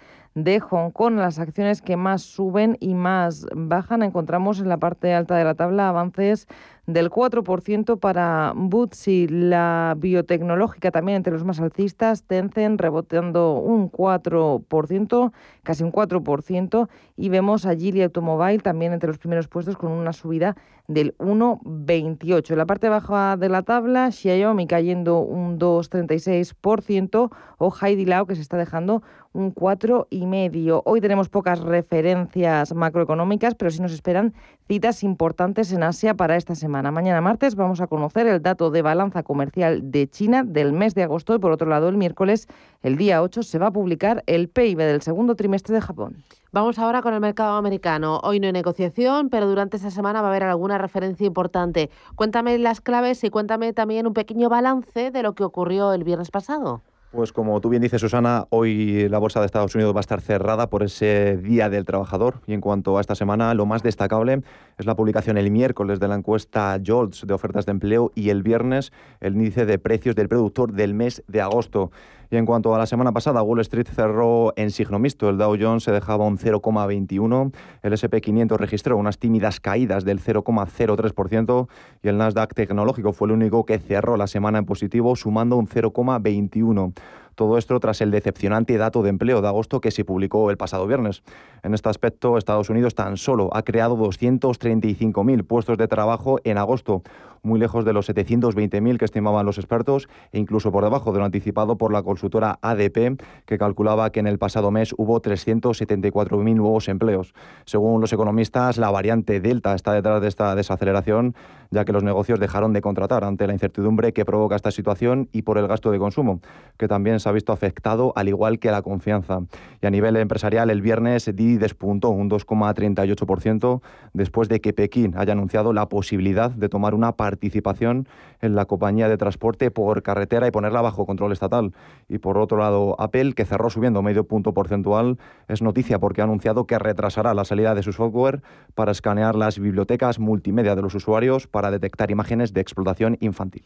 [0.45, 5.13] de Hong Kong, las acciones que más suben y más bajan, encontramos en la parte
[5.13, 6.47] alta de la tabla avances
[6.89, 15.33] del 4% para Butsi, la biotecnológica también entre los más alcistas, Tencent rebotando un 4%,
[15.65, 20.15] casi un 4%, y vemos a Geely Automobile también entre los primeros puestos con una
[20.15, 22.53] subida del 1,28.
[22.53, 27.75] En la parte baja de la tabla, Xiaomi cayendo un 2,36% o
[28.07, 29.03] Lao que se está dejando
[29.39, 30.83] un 4,5%.
[30.85, 34.35] Hoy tenemos pocas referencias macroeconómicas, pero sí nos esperan
[34.67, 36.91] citas importantes en Asia para esta semana.
[36.91, 41.05] Mañana martes vamos a conocer el dato de balanza comercial de China del mes de
[41.05, 42.49] agosto y por otro lado el miércoles,
[42.83, 46.17] el día 8, se va a publicar el PIB del segundo trimestre de Japón.
[46.51, 48.21] Vamos ahora con el mercado americano.
[48.25, 51.91] Hoy no hay negociación, pero durante esta semana va a haber alguna referencia importante.
[52.17, 56.31] Cuéntame las claves y cuéntame también un pequeño balance de lo que ocurrió el viernes
[56.31, 56.83] pasado.
[57.11, 60.21] Pues como tú bien dices, Susana, hoy la Bolsa de Estados Unidos va a estar
[60.21, 62.43] cerrada por ese Día del Trabajador.
[62.47, 64.43] Y en cuanto a esta semana, lo más destacable
[64.77, 68.43] es la publicación el miércoles de la encuesta JOLTS de ofertas de empleo y el
[68.43, 71.91] viernes el índice de precios del productor del mes de agosto.
[72.31, 75.29] Y en cuanto a la semana pasada, Wall Street cerró en signo mixto.
[75.29, 81.69] El Dow Jones se dejaba un 0,21, el SP500 registró unas tímidas caídas del 0,03%
[82.03, 85.67] y el Nasdaq tecnológico fue el único que cerró la semana en positivo, sumando un
[85.67, 86.93] 0,21.
[87.39, 90.89] Todo esto tras el decepcionante dato de empleo de agosto que se publicó el pasado
[90.89, 91.23] viernes.
[91.63, 97.05] En este aspecto, Estados Unidos tan solo ha creado 235.000 puestos de trabajo en agosto,
[97.43, 101.25] muy lejos de los 720.000 que estimaban los expertos e incluso por debajo de lo
[101.25, 106.89] anticipado por la consultora ADP, que calculaba que en el pasado mes hubo 374.000 nuevos
[106.89, 107.35] empleos.
[107.67, 111.37] Según los economistas, la variante Delta está detrás de esta desaceleración,
[111.71, 115.43] ya que los negocios dejaron de contratar ante la incertidumbre que provoca esta situación y
[115.43, 116.41] por el gasto de consumo,
[116.77, 119.41] que también se ha visto afectado, al igual que la confianza.
[119.81, 123.81] Y a nivel empresarial, el viernes Didi despuntó un 2,38%
[124.13, 128.09] después de que Pekín haya anunciado la posibilidad de tomar una participación
[128.41, 131.73] en la compañía de transporte por carretera y ponerla bajo control estatal.
[132.09, 136.25] Y por otro lado, Apple, que cerró subiendo medio punto porcentual, es noticia porque ha
[136.25, 138.43] anunciado que retrasará la salida de su software
[138.75, 143.65] para escanear las bibliotecas multimedia de los usuarios para detectar imágenes de explotación infantil.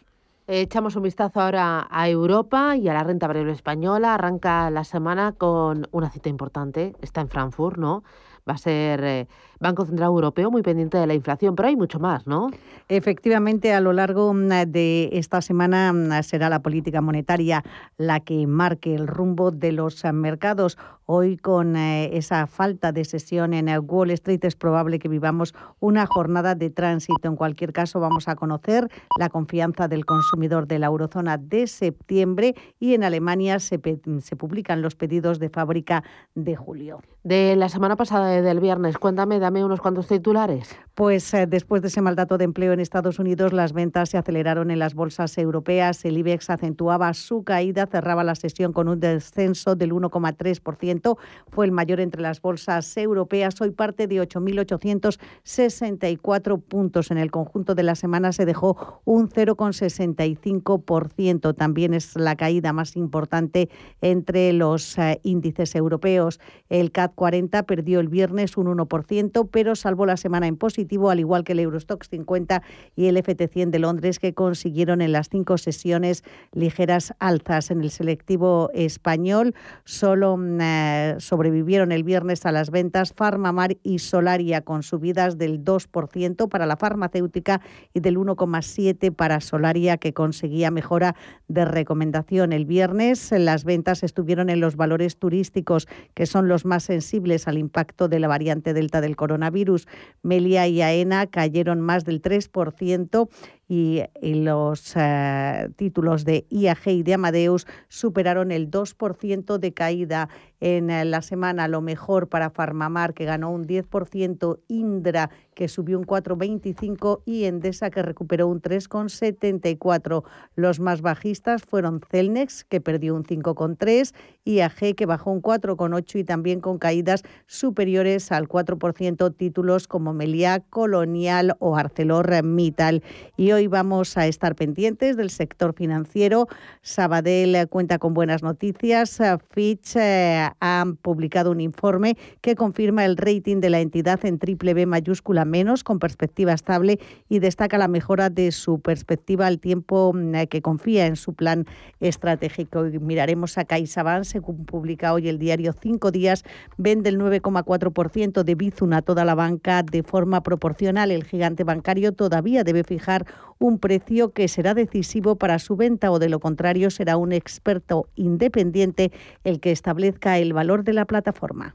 [0.48, 4.14] Echamos un vistazo ahora a Europa y a la renta variable española.
[4.14, 6.96] Arranca la semana con una cita importante.
[7.00, 8.02] Está en Frankfurt, ¿no?
[8.48, 9.28] Va a ser eh,
[9.62, 12.51] Banco Central Europeo muy pendiente de la inflación, pero hay mucho más, ¿no?
[12.88, 17.62] Efectivamente, a lo largo mm, de esta semana mm, será la política monetaria
[17.96, 20.77] la que marque el rumbo de los eh, mercados.
[21.07, 26.07] Hoy, con eh, esa falta de sesión en Wall Street, es probable que vivamos una
[26.07, 27.29] jornada de tránsito.
[27.29, 32.55] En cualquier caso, vamos a conocer la confianza del consumidor de la eurozona de septiembre
[32.81, 33.81] y en Alemania se,
[34.20, 36.03] se publican los pedidos de fábrica
[36.35, 37.01] de julio.
[37.25, 40.71] De la semana pasada, del viernes, cuéntame, unos cuantos titulares.
[40.95, 44.19] Pues eh, después de ese mal dato de empleo en Estados Unidos, las ventas se
[44.19, 46.05] aceleraron en las bolsas europeas.
[46.05, 51.17] El IBEX acentuaba su caída, cerraba la sesión con un descenso del 1,3%.
[51.51, 53.61] Fue el mayor entre las bolsas europeas.
[53.61, 57.11] Hoy parte de 8.864 puntos.
[57.11, 61.55] En el conjunto de la semana se dejó un 0,65%.
[61.55, 63.69] También es la caída más importante
[64.01, 66.41] entre los eh, índices europeos.
[66.69, 71.20] El CAC 40 perdió el viernes un 1%, pero salvó la semana en positivo, al
[71.20, 72.62] igual que el Eurostox 50
[72.96, 77.70] y el FT100 de Londres, que consiguieron en las cinco sesiones ligeras alzas.
[77.70, 83.98] En el selectivo español solo mm, eh, sobrevivieron el viernes a las ventas Farmamar y
[83.98, 87.61] Solaria, con subidas del 2% para la farmacéutica
[87.92, 91.14] y del 1,7% para Solaria, que conseguía mejora
[91.48, 92.52] de recomendación.
[92.52, 97.59] El viernes las ventas estuvieron en los valores turísticos, que son los más sensibles al
[97.59, 99.87] impacto de la variante Delta del coronavirus.
[100.23, 103.29] Melia y AENA cayeron más del 3%
[103.68, 110.29] y, los eh, títulos de IAG y de Amadeus superaron el 2% de caída
[110.61, 111.68] en eh, la semana.
[111.68, 117.90] Lo mejor para Farmamar, que ganó un 10%, Indra, que subió un 4,25% y Endesa,
[117.90, 120.25] que recuperó un 3,74%.
[120.55, 124.12] Los más bajistas fueron Celnex, que perdió un 5,3%,
[124.44, 130.61] IAG, que bajó un 4,8% y también con caídas superiores al 4%, títulos como Meliá,
[130.68, 133.03] Colonial o ArcelorMittal.
[133.37, 136.49] Y hoy vamos a estar pendientes del sector financiero.
[136.83, 139.21] Sabadell cuenta con buenas noticias.
[139.51, 144.75] Fitch eh, ha publicado un informe que confirma el rating de la entidad en triple
[144.75, 150.12] B mayúscula menos con perspectiva estable y destaca la mejora de su perspectiva al tiempo
[150.15, 151.67] mm, que confía en su plan
[152.01, 152.83] estratégico.
[153.01, 156.45] miraremos a CaixaBank, según publica hoy el diario Cinco Días,
[156.77, 161.11] vende el 9,4% de Bizum a toda la banca de forma proporcional.
[161.11, 163.27] El gigante bancario todavía debe fijar
[163.62, 168.09] un precio que será decisivo para su venta o de lo contrario será un experto
[168.16, 169.12] independiente
[169.44, 171.75] el que establezca el valor de la plataforma.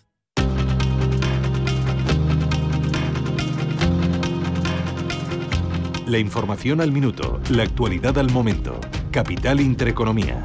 [6.11, 8.77] La información al minuto, la actualidad al momento.
[9.11, 10.43] Capital Intereconomía.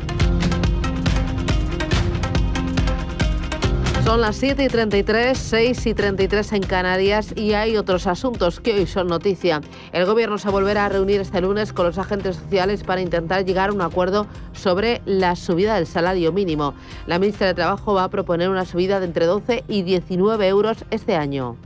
[4.05, 8.74] Son las 7 y 33, 6 y 33 en Canarias y hay otros asuntos que
[8.74, 9.61] hoy son noticia.
[9.90, 13.70] El gobierno se volverá a reunir este lunes con los agentes sociales para intentar llegar
[13.70, 16.74] a un acuerdo sobre la subida del salario mínimo.
[17.09, 20.85] La ministra de Trabajo va a proponer una subida de entre 12 y 19 euros
[20.92, 21.57] este año.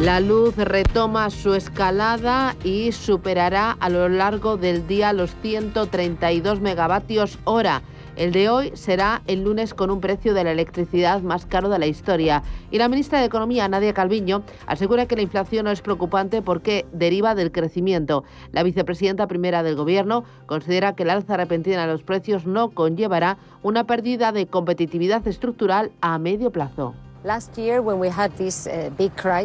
[0.00, 7.38] La luz retoma su escalada y superará a lo largo del día los 132 megavatios
[7.44, 7.80] hora.
[8.16, 11.78] El de hoy será el lunes con un precio de la electricidad más caro de
[11.78, 12.42] la historia.
[12.72, 16.86] Y la ministra de Economía, Nadia Calviño, asegura que la inflación no es preocupante porque
[16.92, 18.24] deriva del crecimiento.
[18.50, 23.38] La vicepresidenta primera del Gobierno considera que el alza repentina de los precios no conllevará
[23.62, 26.94] una pérdida de competitividad estructural a medio plazo.
[27.24, 28.92] Uh,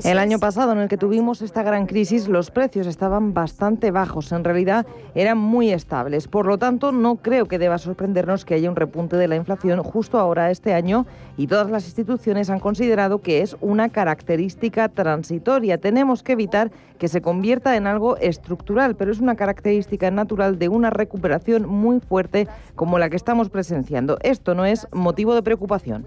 [0.04, 4.34] el año pasado, en el que tuvimos esta gran crisis, los precios estaban bastante bajos.
[4.34, 6.28] En realidad, eran muy estables.
[6.28, 9.82] Por lo tanto, no creo que deba sorprendernos que haya un repunte de la inflación
[9.82, 11.06] justo ahora este año
[11.38, 15.78] y todas las instituciones han considerado que es una característica transitoria.
[15.78, 20.68] Tenemos que evitar que se convierta en algo estructural, pero es una característica natural de
[20.68, 24.18] una recuperación muy fuerte como la que estamos presenciando.
[24.22, 26.06] Esto no es motivo de preocupación.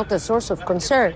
[0.00, 1.14] not a source of concern.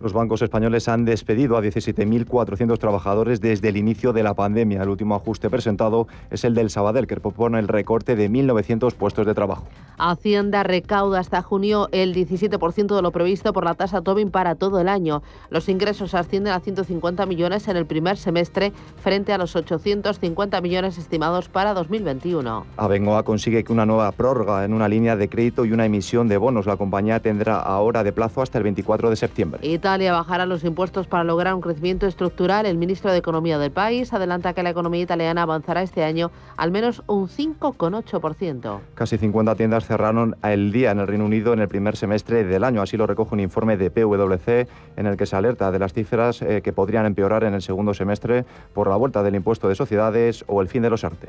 [0.00, 4.82] Los bancos españoles han despedido a 17.400 trabajadores desde el inicio de la pandemia.
[4.82, 9.26] El último ajuste presentado es el del Sabadell, que propone el recorte de 1.900 puestos
[9.26, 9.66] de trabajo.
[9.98, 14.80] Hacienda recauda hasta junio el 17% de lo previsto por la tasa Tobin para todo
[14.80, 15.24] el año.
[15.50, 18.72] Los ingresos ascienden a 150 millones en el primer semestre
[19.02, 22.66] frente a los 850 millones estimados para 2021.
[22.76, 26.36] Abengoa consigue que una nueva prórroga en una línea de crédito y una emisión de
[26.36, 26.66] bonos.
[26.66, 29.60] La compañía tendrá ahora de plazo hasta el 24 de septiembre.
[29.88, 32.66] Italia bajará los impuestos para lograr un crecimiento estructural.
[32.66, 36.70] El ministro de Economía del país adelanta que la economía italiana avanzará este año al
[36.70, 38.80] menos un 5,8%.
[38.94, 42.64] Casi 50 tiendas cerraron el día en el Reino Unido en el primer semestre del
[42.64, 42.82] año.
[42.82, 44.68] Así lo recoge un informe de PwC
[44.98, 47.94] en el que se alerta de las cifras eh, que podrían empeorar en el segundo
[47.94, 51.28] semestre por la vuelta del impuesto de sociedades o el fin de los arte.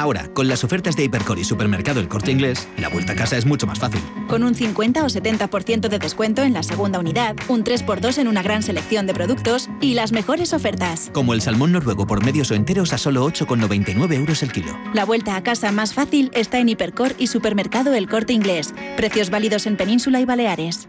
[0.00, 3.36] Ahora, con las ofertas de Hipercor y Supermercado El Corte Inglés, la vuelta a casa
[3.36, 4.00] es mucho más fácil.
[4.28, 8.42] Con un 50 o 70% de descuento en la segunda unidad, un 3x2 en una
[8.42, 11.10] gran selección de productos y las mejores ofertas.
[11.12, 14.74] Como el salmón noruego por medios o enteros a solo 8,99 euros el kilo.
[14.94, 18.72] La vuelta a casa más fácil está en Hipercor y Supermercado El Corte Inglés.
[18.96, 20.88] Precios válidos en Península y Baleares.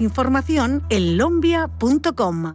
[0.00, 2.54] información en lombia.com.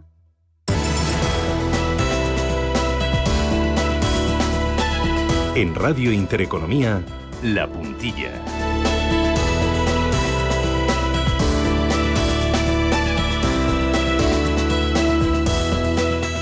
[5.54, 7.02] En Radio Intereconomía,
[7.42, 8.30] La Puntilla.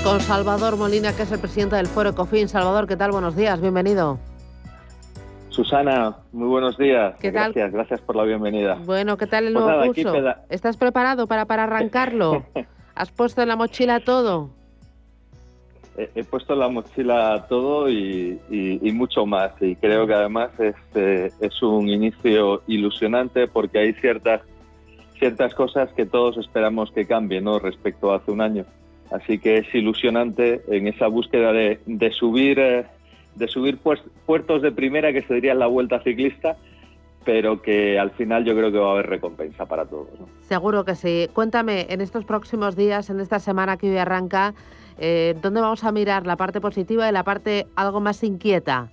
[0.03, 2.47] Con Salvador Molina, que es el presidente del Foro Ecofin.
[2.47, 3.11] Salvador, ¿qué tal?
[3.11, 4.19] Buenos días, bienvenido.
[5.61, 7.15] Susana, muy buenos días.
[7.19, 7.51] ¿Qué tal?
[7.51, 8.75] Gracias, gracias por la bienvenida.
[8.85, 10.15] Bueno, ¿qué tal el Pues nuevo nada, aquí curso?
[10.15, 12.45] peda- ¿Estás preparado para, para arrancarlo?
[12.95, 14.51] ¿Has puesto en la mochila todo?
[15.97, 19.51] He, he puesto en la mochila todo y, y- y mucho más.
[19.59, 24.41] Y creo que además es, eh, es un inicio ilusionante porque hay ciertas,
[25.17, 27.57] ciertas cosas que todos esperamos que cambien ¿no?
[27.57, 28.63] respecto a hace un año.
[29.09, 32.85] Así que es ilusionante en esa búsqueda de, de subir, eh,
[33.37, 36.57] de subir pues- puertos de primera, que se diría la vuelta ciclista,
[37.23, 40.07] pero que al final yo creo que va a haber recompensa para todos.
[40.19, 40.27] ¿no?
[40.41, 41.27] Seguro que sí.
[41.33, 44.53] Cuéntame, en estos próximos días, en esta semana que hoy arranca,
[44.97, 48.89] eh, ¿dónde vamos a mirar la parte positiva y la parte algo más inquieta?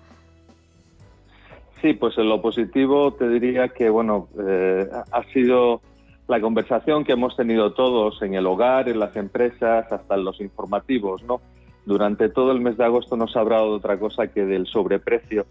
[1.81, 5.81] Sí, pues en lo positivo te diría que bueno eh, ha sido
[6.27, 10.41] la conversación que hemos tenido todos en el hogar, en las empresas, hasta en los
[10.41, 11.41] informativos, ¿no?
[11.87, 14.67] Durante todo el mes de agosto no se ha hablado de otra cosa que del
[14.67, 15.47] sobreprecio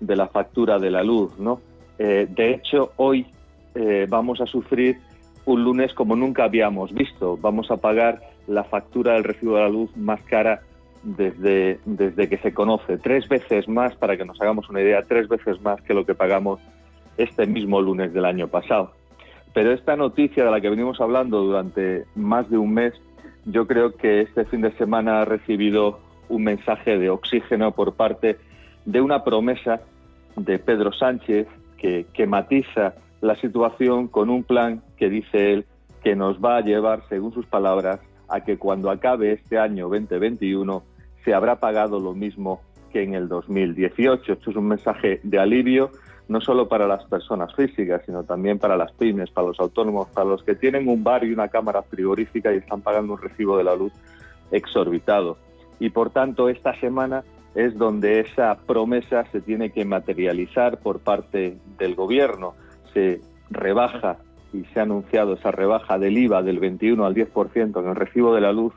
[0.00, 1.60] de la factura de la luz, ¿no?
[1.98, 3.26] Eh, de hecho, hoy
[3.74, 4.98] eh, vamos a sufrir
[5.44, 7.38] un lunes como nunca habíamos visto.
[7.40, 10.60] Vamos a pagar la factura del recibo de la luz más cara
[11.02, 12.98] desde, desde que se conoce.
[12.98, 16.14] Tres veces más, para que nos hagamos una idea, tres veces más que lo que
[16.14, 16.60] pagamos
[17.16, 18.92] este mismo lunes del año pasado.
[19.54, 22.92] Pero esta noticia de la que venimos hablando durante más de un mes,
[23.46, 28.36] yo creo que este fin de semana ha recibido un mensaje de oxígeno por parte
[28.84, 29.80] de una promesa
[30.36, 31.46] de Pedro Sánchez
[31.78, 35.66] que, que matiza la situación con un plan que dice él
[36.02, 40.82] que nos va a llevar, según sus palabras, a que cuando acabe este año 2021
[41.24, 42.60] se habrá pagado lo mismo
[42.92, 44.32] que en el 2018.
[44.32, 45.90] Esto es un mensaje de alivio
[46.28, 50.28] no solo para las personas físicas, sino también para las pymes, para los autónomos, para
[50.28, 53.64] los que tienen un bar y una cámara frigorífica y están pagando un recibo de
[53.64, 53.92] la luz
[54.50, 55.38] exorbitado.
[55.78, 57.22] Y por tanto, esta semana
[57.54, 62.54] es donde esa promesa se tiene que materializar por parte del gobierno.
[62.92, 63.20] Se
[63.50, 64.18] rebaja
[64.52, 68.34] y se ha anunciado esa rebaja del IVA del 21 al 10% en el recibo
[68.34, 68.74] de la luz.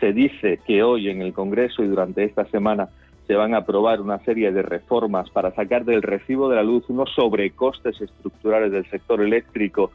[0.00, 2.88] Se dice que hoy en el Congreso y durante esta semana
[3.26, 6.84] se van a aprobar una serie de reformas para sacar del recibo de la luz
[6.88, 9.90] unos sobrecostes estructurales del sector eléctrico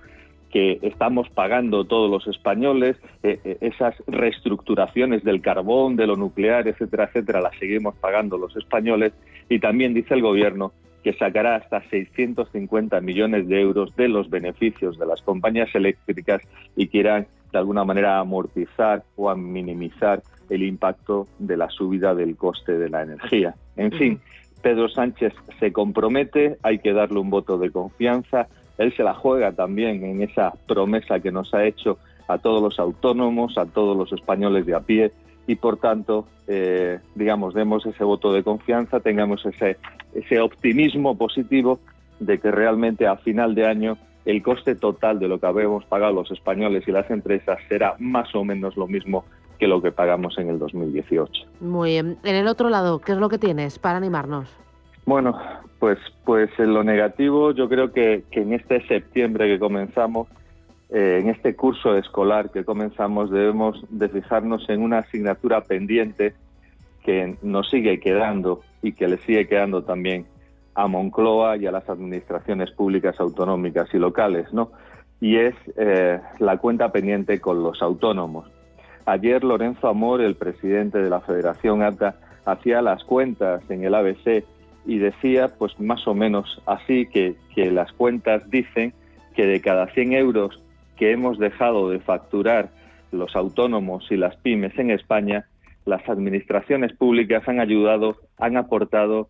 [0.51, 6.67] que estamos pagando todos los españoles, eh, eh, esas reestructuraciones del carbón, de lo nuclear,
[6.67, 9.13] etcétera, etcétera, las seguimos pagando los españoles.
[9.49, 10.73] Y también dice el Gobierno
[11.03, 16.41] que sacará hasta 650 millones de euros de los beneficios de las compañías eléctricas
[16.75, 20.21] y quieran de alguna manera amortizar o minimizar
[20.51, 23.55] el impacto de la subida del coste de la energía.
[23.77, 24.19] En fin,
[24.61, 28.47] Pedro Sánchez se compromete, hay que darle un voto de confianza,
[28.77, 31.97] él se la juega también en esa promesa que nos ha hecho
[32.27, 35.11] a todos los autónomos, a todos los españoles de a pie.
[35.47, 39.77] Y por tanto, eh, digamos, demos ese voto de confianza, tengamos ese,
[40.13, 41.79] ese optimismo positivo
[42.19, 46.13] de que realmente a final de año el coste total de lo que habemos pagado
[46.13, 49.25] los españoles y las empresas será más o menos lo mismo
[49.61, 51.43] que lo que pagamos en el 2018.
[51.59, 52.17] Muy bien.
[52.23, 54.49] En el otro lado, ¿qué es lo que tienes para animarnos?
[55.05, 55.37] Bueno,
[55.77, 60.27] pues, pues en lo negativo yo creo que, en este septiembre que comenzamos,
[60.89, 66.33] eh, en este curso escolar que comenzamos, debemos de fijarnos en una asignatura pendiente
[67.03, 70.25] que nos sigue quedando y que le sigue quedando también
[70.73, 74.71] a Moncloa y a las administraciones públicas autonómicas y locales, ¿no?
[75.19, 78.49] Y es eh, la cuenta pendiente con los autónomos.
[79.05, 84.43] Ayer Lorenzo Amor, el presidente de la Federación ATA, hacía las cuentas en el ABC
[84.85, 88.93] y decía, pues más o menos así, que, las cuentas dicen
[89.35, 90.61] que de cada 100 euros
[90.97, 92.69] que hemos dejado de facturar
[93.11, 95.45] los autónomos y las pymes en España,
[95.85, 99.29] las administraciones públicas han ayudado, han aportado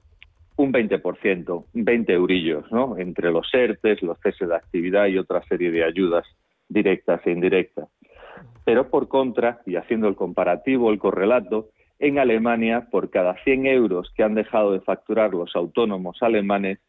[0.58, 2.98] un 20%, 20 eurillos, ¿no?
[2.98, 6.26] Entre los ERTES, los ceses de actividad y otra serie de ayudas
[6.68, 7.88] directas e indirectas.
[8.64, 11.70] Pero por contra, y haciendo el comparativo, el correlato,
[12.00, 16.80] en Alemania, por cada 100 euros que han dejado de facturar los autónomos alemanes,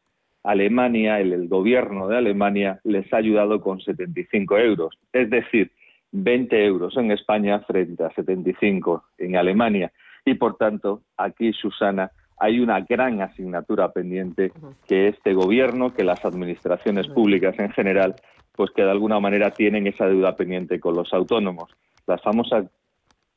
[0.42, 4.98] Alemania, el, gobierno de Alemania, les ha ayudado con 75 euros.
[5.12, 5.70] Es decir,
[6.12, 9.92] 20 euros en España frente a 75 en Alemania.
[10.24, 14.50] Y por tanto, aquí, Susana, hay una gran asignatura pendiente
[14.88, 18.16] que este gobierno, que las administraciones públicas en general,
[18.54, 21.70] pues que de alguna manera tienen esa deuda pendiente con los autónomos.
[22.06, 22.66] Las famosas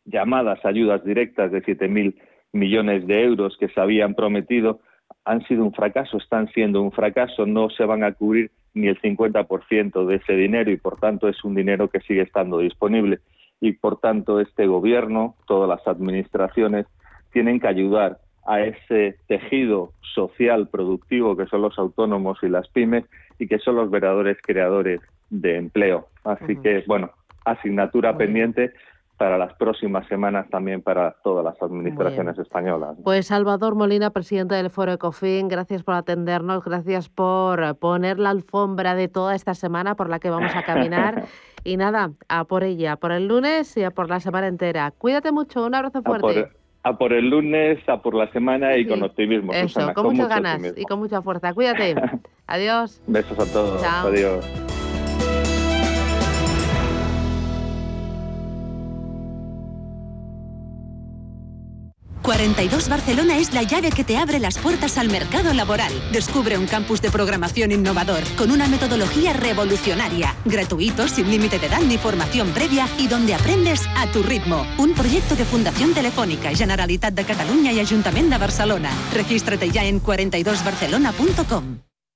[0.06, 2.16] llamadas ayudas directas de 7.000
[2.54, 4.80] millones de euros que se habían prometido
[5.24, 9.00] han sido un fracaso, están siendo un fracaso, no se van a cubrir ni el
[9.02, 13.20] 50% de ese dinero y por tanto es un dinero que sigue estando disponible
[13.60, 16.86] y por tanto este gobierno, todas las administraciones
[17.32, 23.06] tienen que ayudar a ese tejido social productivo que son los autónomos y las pymes
[23.40, 26.08] y que son los verdaderos creadores de empleo.
[26.24, 27.12] Así que, bueno,
[27.44, 28.72] asignatura pendiente
[29.18, 32.98] para las próximas semanas también para todas las administraciones españolas.
[33.04, 38.94] Pues Salvador Molina, presidente del Foro Ecofin, gracias por atendernos, gracias por poner la alfombra
[38.94, 41.26] de toda esta semana por la que vamos a caminar.
[41.64, 44.92] y nada, a por ella, por el lunes y a por la semana entera.
[44.92, 46.50] Cuídate mucho, un abrazo fuerte
[46.86, 49.52] a por el lunes, a por la semana y con optimismo.
[49.52, 51.52] Eso, con, muchas ganas y con mucha fuerza.
[51.52, 51.96] Cuídate.
[52.48, 53.02] Adiós.
[53.08, 53.84] Besos a todos.
[53.84, 54.75] Adiós.
[62.26, 65.94] 42 Barcelona es la llave que te abre las puertas al mercado laboral.
[66.12, 71.82] Descubre un campus de programación innovador con una metodología revolucionaria, gratuito, sin límite de edad
[71.82, 74.66] ni formación previa y donde aprendes a tu ritmo.
[74.80, 78.90] Un proyecto de Fundación Telefónica, Generalitat de Cataluña y Ayuntamiento de Barcelona.
[79.14, 81.85] Regístrate ya en 42barcelona.com.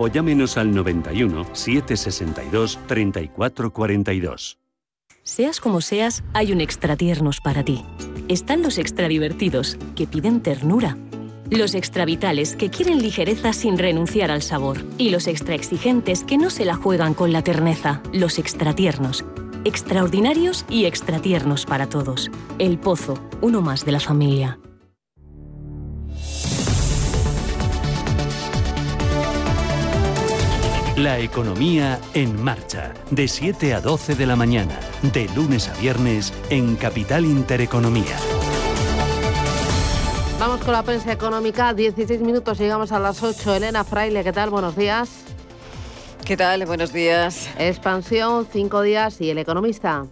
[0.00, 4.58] o llámenos al 91 762 3442.
[5.22, 7.84] Seas como seas, hay un extra tiernos para ti.
[8.28, 10.96] Están los extra divertidos, que piden ternura.
[11.50, 14.78] Los extra vitales, que quieren ligereza sin renunciar al sabor.
[14.96, 18.00] Y los extra exigentes, que no se la juegan con la terneza.
[18.14, 19.26] Los extra tiernos.
[19.64, 22.30] Extraordinarios y extra tiernos para todos.
[22.58, 24.58] El Pozo, uno más de la familia.
[31.00, 34.78] La economía en marcha, de 7 a 12 de la mañana,
[35.14, 38.18] de lunes a viernes en Capital Intereconomía.
[40.38, 43.54] Vamos con la prensa económica, 16 minutos, llegamos a las 8.
[43.54, 44.50] Elena Fraile, ¿qué tal?
[44.50, 45.08] Buenos días.
[46.26, 46.66] ¿Qué tal?
[46.66, 47.48] Buenos días.
[47.58, 50.04] Expansión, cinco días y el economista.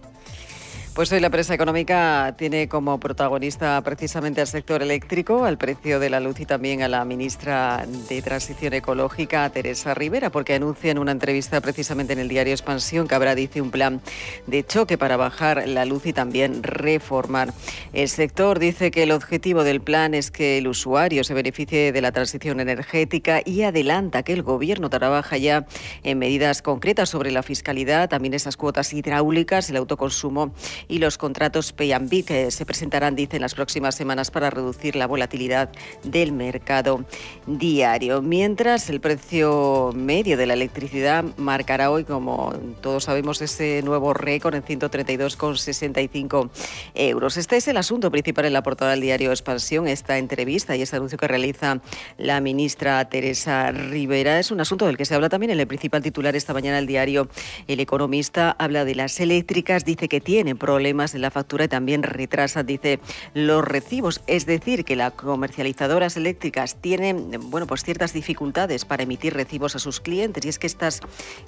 [0.99, 6.11] Pues hoy la prensa económica tiene como protagonista precisamente al sector eléctrico, al precio de
[6.11, 10.99] la luz y también a la ministra de Transición Ecológica, Teresa Rivera, porque anuncia en
[10.99, 14.01] una entrevista precisamente en el diario Expansión que habrá, dice, un plan
[14.49, 17.55] de choque para bajar la luz y también reformar.
[17.93, 22.01] El sector dice que el objetivo del plan es que el usuario se beneficie de
[22.01, 25.65] la transición energética y adelanta que el gobierno trabaja ya
[26.03, 30.53] en medidas concretas sobre la fiscalidad, también esas cuotas hidráulicas, el autoconsumo
[30.89, 34.97] y los contratos Pay and que se presentarán, dice, en las próximas semanas para reducir
[34.97, 35.71] la volatilidad
[36.03, 37.05] del mercado
[37.47, 38.23] diario.
[38.23, 44.55] Mientras el precio medio de la electricidad marcará hoy, como todos sabemos, ese nuevo récord
[44.55, 46.51] en 132,65
[46.95, 47.37] euros.
[47.37, 50.97] Este es el asunto principal en la portada del diario Expansión, esta entrevista y este
[50.97, 51.81] anuncio que realiza
[52.17, 54.39] la ministra Teresa Rivera.
[54.41, 56.87] Es un asunto del que se habla también en el principal titular esta mañana el
[56.87, 57.29] diario
[57.67, 58.57] El Economista.
[58.59, 62.63] Habla de las eléctricas, dice que tienen problemas problemas en la factura y también retrasa,
[62.63, 63.01] dice,
[63.35, 64.21] los recibos.
[64.29, 69.81] Es decir, que las comercializadoras eléctricas tienen, bueno, pues ciertas dificultades para emitir recibos a
[69.81, 71.01] sus clientes y es que estas,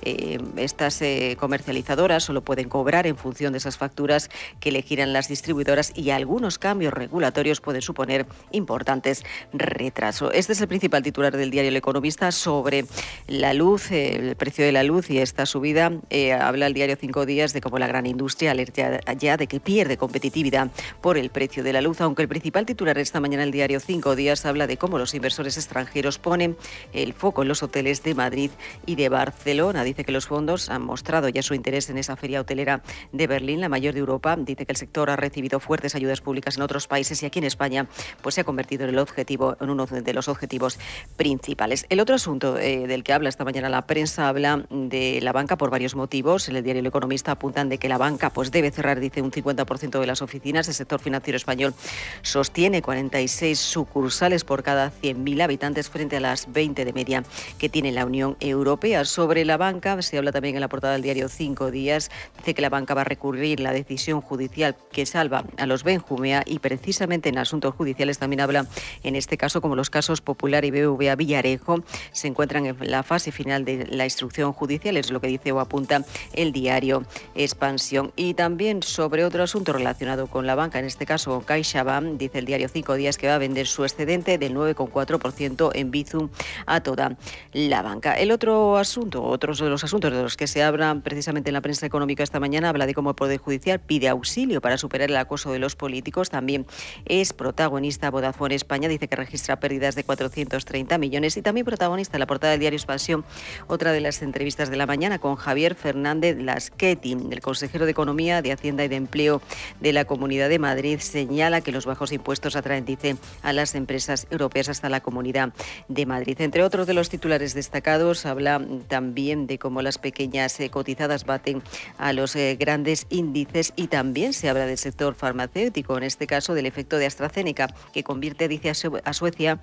[0.02, 5.12] eh, estas eh, comercializadoras solo pueden cobrar en función de esas facturas que le giran
[5.12, 9.22] las distribuidoras y algunos cambios regulatorios pueden suponer importantes
[9.52, 10.32] retrasos.
[10.34, 12.84] Este es el principal titular del diario El Economista sobre
[13.28, 15.92] la luz, el precio de la luz y esta subida.
[16.10, 19.60] Eh, habla el diario Cinco Días de cómo la gran industria alerta ya de que
[19.60, 23.52] pierde competitividad por el precio de la luz, aunque el principal titular esta mañana el
[23.52, 26.56] diario Cinco Días habla de cómo los inversores extranjeros ponen
[26.92, 28.50] el foco en los hoteles de Madrid
[28.86, 29.84] y de Barcelona.
[29.84, 33.60] Dice que los fondos han mostrado ya su interés en esa feria hotelera de Berlín,
[33.60, 34.36] la mayor de Europa.
[34.36, 37.44] Dice que el sector ha recibido fuertes ayudas públicas en otros países y aquí en
[37.44, 37.86] España
[38.22, 40.78] pues se ha convertido en el objetivo en uno de los objetivos
[41.16, 41.86] principales.
[41.88, 45.56] El otro asunto eh, del que habla esta mañana la prensa habla de la banca
[45.56, 46.48] por varios motivos.
[46.48, 49.30] En el diario El Economista apuntan de que la banca pues debe cerrar dice un
[49.30, 50.68] 50% de las oficinas.
[50.68, 51.74] El sector financiero español
[52.22, 57.24] sostiene 46 sucursales por cada 100.000 habitantes frente a las 20 de media
[57.58, 59.04] que tiene la Unión Europea.
[59.04, 62.62] Sobre la banca, se habla también en la portada del diario Cinco Días, dice que
[62.62, 67.28] la banca va a recurrir la decisión judicial que salva a los Benjumea y precisamente
[67.28, 68.66] en asuntos judiciales también habla,
[69.02, 71.82] en este caso, como los casos Popular y BBVA Villarejo,
[72.12, 75.60] se encuentran en la fase final de la instrucción judicial, es lo que dice o
[75.60, 78.12] apunta el diario Expansión.
[78.16, 82.44] Y también sobre otro asunto relacionado con la banca, en este caso CaixaBank, dice el
[82.44, 86.28] diario Cinco Días que va a vender su excedente del 9,4% en Bizum
[86.66, 87.16] a toda
[87.52, 88.14] la banca.
[88.14, 91.60] El otro asunto, otros de los asuntos de los que se hablan precisamente en la
[91.60, 95.16] prensa económica esta mañana, habla de cómo el Poder Judicial pide auxilio para superar el
[95.16, 96.30] acoso de los políticos.
[96.30, 96.66] También
[97.04, 102.20] es protagonista Vodafone España, dice que registra pérdidas de 430 millones y también protagonista en
[102.20, 103.24] la portada del diario Expansión,
[103.66, 108.42] otra de las entrevistas de la mañana con Javier Fernández Lasqueti, el consejero de Economía,
[108.42, 109.42] de Hacienda y de Empleo
[109.80, 114.26] de la Comunidad de Madrid señala que los bajos impuestos atraen, dice, a las empresas
[114.30, 115.52] europeas hasta la Comunidad
[115.88, 116.40] de Madrid.
[116.40, 121.62] Entre otros de los titulares destacados, habla también de cómo las pequeñas eh, cotizadas baten
[121.98, 126.54] a los eh, grandes índices y también se habla del sector farmacéutico, en este caso
[126.54, 129.60] del efecto de AstraZeneca, que convierte, dice, a Suecia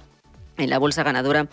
[0.58, 1.48] en la bolsa ganadora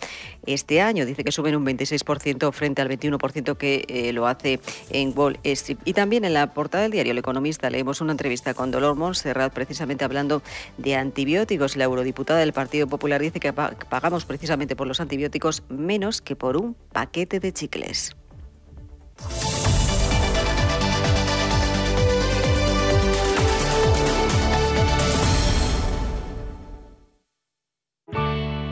[0.45, 1.05] este año.
[1.05, 5.77] Dice que suben un 26% frente al 21% que eh, lo hace en Wall Street.
[5.85, 9.53] Y también en la portada del diario El Economista leemos una entrevista con Dolor Montserrat
[9.53, 10.41] precisamente hablando
[10.77, 11.75] de antibióticos.
[11.75, 16.57] La eurodiputada del Partido Popular dice que pagamos precisamente por los antibióticos menos que por
[16.57, 18.15] un paquete de chicles.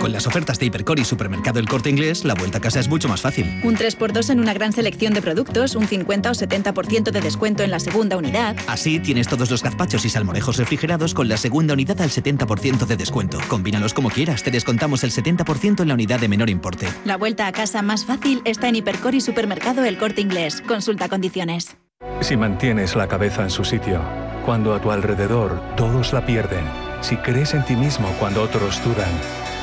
[0.00, 2.88] Con las ofertas de Hipercor y Supermercado El Corte Inglés, la vuelta a casa es
[2.88, 3.60] mucho más fácil.
[3.62, 7.70] Un 3x2 en una gran selección de productos, un 50 o 70% de descuento en
[7.70, 8.56] la segunda unidad.
[8.66, 12.96] Así tienes todos los gazpachos y salmorejos refrigerados con la segunda unidad al 70% de
[12.96, 13.38] descuento.
[13.48, 16.88] Combínalos como quieras, te descontamos el 70% en la unidad de menor importe.
[17.04, 20.62] La vuelta a casa más fácil está en Hipercor y Supermercado El Corte Inglés.
[20.66, 21.76] Consulta condiciones.
[22.22, 24.00] Si mantienes la cabeza en su sitio,
[24.46, 26.64] cuando a tu alrededor todos la pierden,
[27.02, 29.10] si crees en ti mismo cuando otros dudan,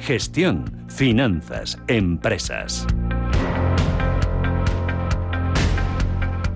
[0.00, 2.86] Gestión, finanzas, empresas.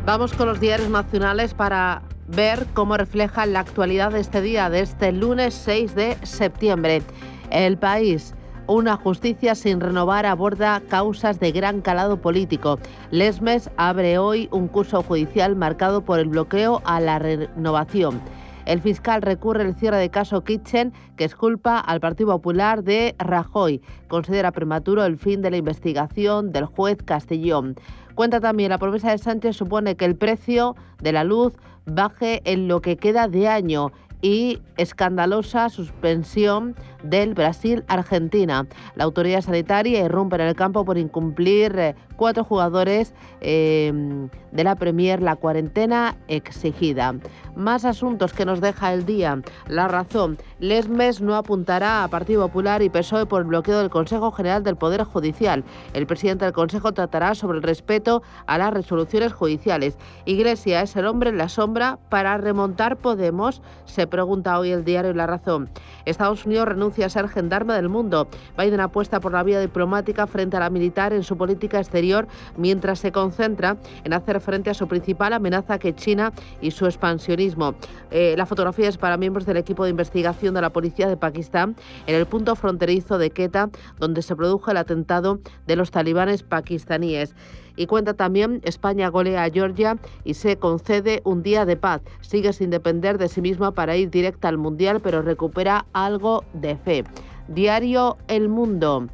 [0.07, 4.80] Vamos con los diarios nacionales para ver cómo refleja la actualidad de este día, de
[4.80, 7.03] este lunes 6 de septiembre.
[7.51, 8.34] El país.
[8.68, 12.78] Una justicia sin renovar aborda causas de gran calado político.
[13.11, 18.22] Lesmes abre hoy un curso judicial marcado por el bloqueo a la renovación.
[18.67, 23.81] El fiscal recurre el cierre de caso Kitchen, que esculpa al Partido Popular de Rajoy.
[24.09, 27.77] Considera prematuro el fin de la investigación del juez Castellón.
[28.15, 31.55] Cuenta también la promesa de Sánchez supone que el precio de la luz
[31.87, 33.91] baje en lo que queda de año
[34.23, 38.67] y escandalosa suspensión del Brasil-Argentina.
[38.95, 44.77] La autoridad sanitaria irrumpe en el campo por incumplir eh, cuatro jugadores em, de la
[44.77, 47.16] Premier la cuarentena exigida.
[47.57, 49.43] Más asuntos que nos deja el día.
[49.66, 50.39] La razón.
[50.61, 54.77] Lesmes no apuntará a Partido Popular y PSOE por el bloqueo del Consejo General del
[54.77, 55.64] Poder Judicial.
[55.95, 59.99] El presidente del Consejo tratará sobre el respeto a las resoluciones judiciales.
[60.25, 65.12] Iglesia es el hombre en la sombra para remontar Podemos, se pregunta hoy el diario
[65.12, 65.70] La Razón.
[66.05, 68.29] Estados Unidos renuncia a ser gendarme del mundo.
[68.57, 72.12] Biden apuesta por la vía diplomática frente a la militar en su política exterior
[72.57, 77.75] mientras se concentra en hacer frente a su principal amenaza que China y su expansionismo.
[78.11, 81.77] Eh, la fotografía es para miembros del equipo de investigación de la policía de Pakistán
[82.07, 87.35] en el punto fronterizo de Quetta, donde se produjo el atentado de los talibanes pakistaníes.
[87.77, 92.03] Y cuenta también, España golea a Georgia y se concede un día de paz.
[92.21, 96.77] Sigue sin depender de sí misma para ir directa al Mundial, pero recupera algo de
[96.77, 97.05] fe.
[97.49, 99.09] Diario El Mundo.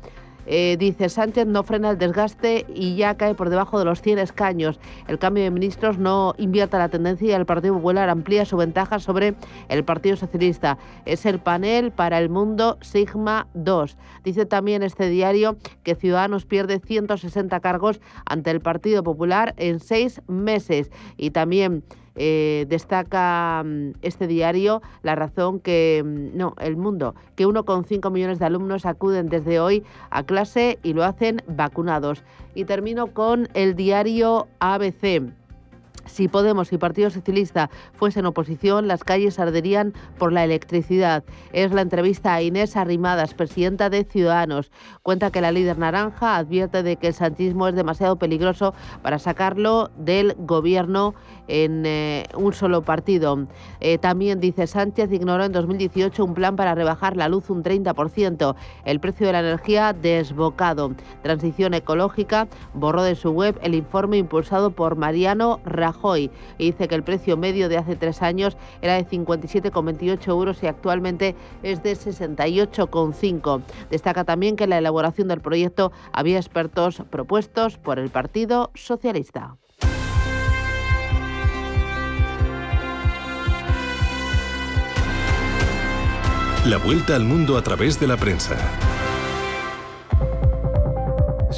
[0.51, 4.19] Eh, dice Sánchez no frena el desgaste y ya cae por debajo de los 100
[4.19, 4.81] escaños.
[5.07, 8.99] El cambio de ministros no invierta la tendencia y el Partido Popular amplía su ventaja
[8.99, 9.35] sobre
[9.69, 10.79] el Partido Socialista.
[11.05, 13.99] Es el panel para el mundo Sigma 2.
[14.25, 20.23] Dice también este diario que Ciudadanos pierde 160 cargos ante el Partido Popular en seis
[20.29, 20.91] meses.
[21.19, 21.85] Y también
[22.19, 28.39] eh, destaca mm, este diario la razón que, mm, no, el mundo, que 1,5 millones
[28.39, 32.25] de alumnos acuden desde hoy a clase y lo hacen vacunados.
[32.55, 35.38] Y termino con el diario ABC.
[36.09, 41.23] Si Podemos y Partido Socialista fuesen oposición, las calles arderían por la electricidad.
[41.53, 44.71] Es la entrevista a Inés Arrimadas, presidenta de Ciudadanos.
[45.03, 49.91] Cuenta que la líder naranja advierte de que el santismo es demasiado peligroso para sacarlo
[49.97, 51.15] del gobierno
[51.47, 53.47] en eh, un solo partido.
[53.81, 58.55] Eh, también dice Sánchez ignoró en 2018 un plan para rebajar la luz un 30%.
[58.85, 60.93] El precio de la energía desbocado.
[61.23, 66.95] Transición ecológica borró de su web el informe impulsado por Mariano Rajoy y dice que
[66.95, 71.95] el precio medio de hace tres años era de 57,28 euros y actualmente es de
[71.95, 73.63] 68,5.
[73.91, 79.57] Destaca también que en la elaboración del proyecto había expertos propuestos por el Partido Socialista.
[86.67, 88.98] La vuelta al mundo a través de la prensa.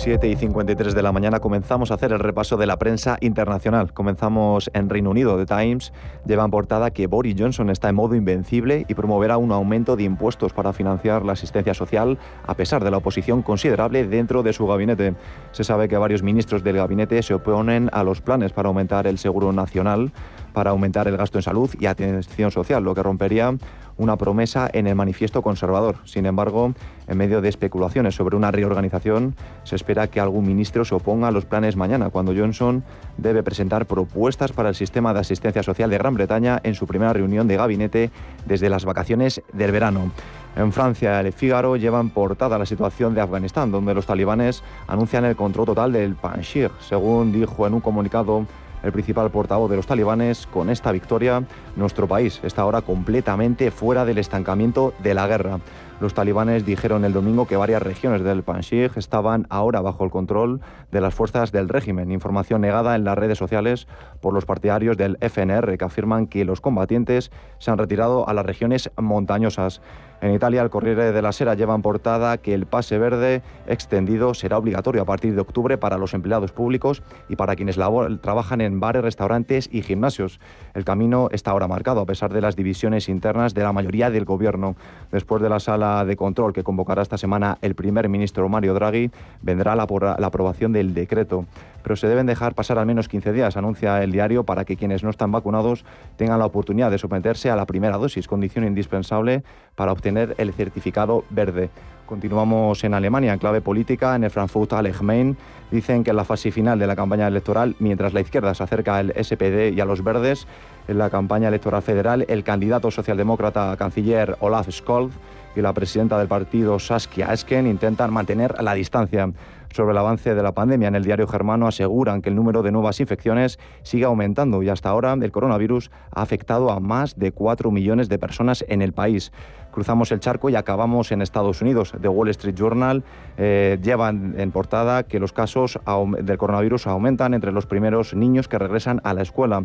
[0.01, 3.93] 7 y 53 de la mañana comenzamos a hacer el repaso de la prensa internacional.
[3.93, 5.37] Comenzamos en Reino Unido.
[5.37, 5.93] The Times
[6.25, 10.05] lleva en portada que Boris Johnson está en modo invencible y promoverá un aumento de
[10.05, 14.67] impuestos para financiar la asistencia social, a pesar de la oposición considerable dentro de su
[14.67, 15.17] gabinete.
[15.53, 19.19] Se sabe que varios ministros del gabinete se oponen a los planes para aumentar el
[19.19, 20.13] seguro nacional,
[20.55, 23.55] para aumentar el gasto en salud y atención social, lo que rompería
[24.01, 25.97] una promesa en el manifiesto conservador.
[26.05, 26.73] Sin embargo,
[27.07, 31.31] en medio de especulaciones sobre una reorganización, se espera que algún ministro se oponga a
[31.31, 32.83] los planes mañana, cuando Johnson
[33.19, 37.13] debe presentar propuestas para el sistema de asistencia social de Gran Bretaña en su primera
[37.13, 38.11] reunión de gabinete
[38.47, 40.11] desde las vacaciones del verano.
[40.57, 45.27] En Francia, el Figaro lleva en portada la situación de Afganistán, donde los talibanes anuncian
[45.27, 48.47] el control total del Panjshir, según dijo en un comunicado
[48.83, 51.45] el principal portavoz de los talibanes, con esta victoria,
[51.77, 55.61] nuestro país está ahora completamente fuera del estancamiento de la guerra.
[56.01, 60.63] Los talibanes dijeron el domingo que varias regiones del Panjshir estaban ahora bajo el control
[60.91, 63.87] de las fuerzas del régimen, información negada en las redes sociales
[64.23, 68.47] por los partidarios del FNR, que afirman que los combatientes se han retirado a las
[68.47, 69.83] regiones montañosas.
[70.21, 74.35] En Italia, el Corriere de la Sera lleva en portada que el pase verde extendido
[74.35, 77.79] será obligatorio a partir de octubre para los empleados públicos y para quienes
[78.21, 80.39] trabajan en bares, restaurantes y gimnasios.
[80.75, 84.27] El camino está ahora marcado a pesar de las divisiones internas de la mayoría del
[84.27, 84.77] gobierno.
[85.11, 89.11] Después de la sala de control que convocará esta semana el primer ministro Mario Draghi,
[89.41, 91.47] vendrá la aprobación del decreto.
[91.83, 95.03] Pero se deben dejar pasar al menos 15 días, anuncia el diario, para que quienes
[95.03, 95.85] no están vacunados
[96.17, 99.43] tengan la oportunidad de someterse a la primera dosis, condición indispensable
[99.75, 101.71] para obtener el certificado verde.
[102.11, 105.37] Continuamos en Alemania, en clave política, en el Frankfurt Allgemein.
[105.71, 108.97] Dicen que en la fase final de la campaña electoral, mientras la izquierda se acerca
[108.97, 110.49] al SPD y a los verdes,
[110.89, 115.13] en la campaña electoral federal, el candidato socialdemócrata canciller Olaf Scholz
[115.55, 119.31] y la presidenta del partido Saskia Esken intentan mantener la distancia
[119.73, 120.89] sobre el avance de la pandemia.
[120.89, 124.89] En el diario germano aseguran que el número de nuevas infecciones sigue aumentando y hasta
[124.89, 129.33] ahora el coronavirus ha afectado a más de 4 millones de personas en el país
[129.71, 131.95] cruzamos el charco y acabamos en Estados Unidos.
[132.01, 133.05] The Wall Street Journal
[133.37, 135.79] eh, lleva en portada que los casos
[136.21, 139.65] del coronavirus aumentan entre los primeros niños que regresan a la escuela.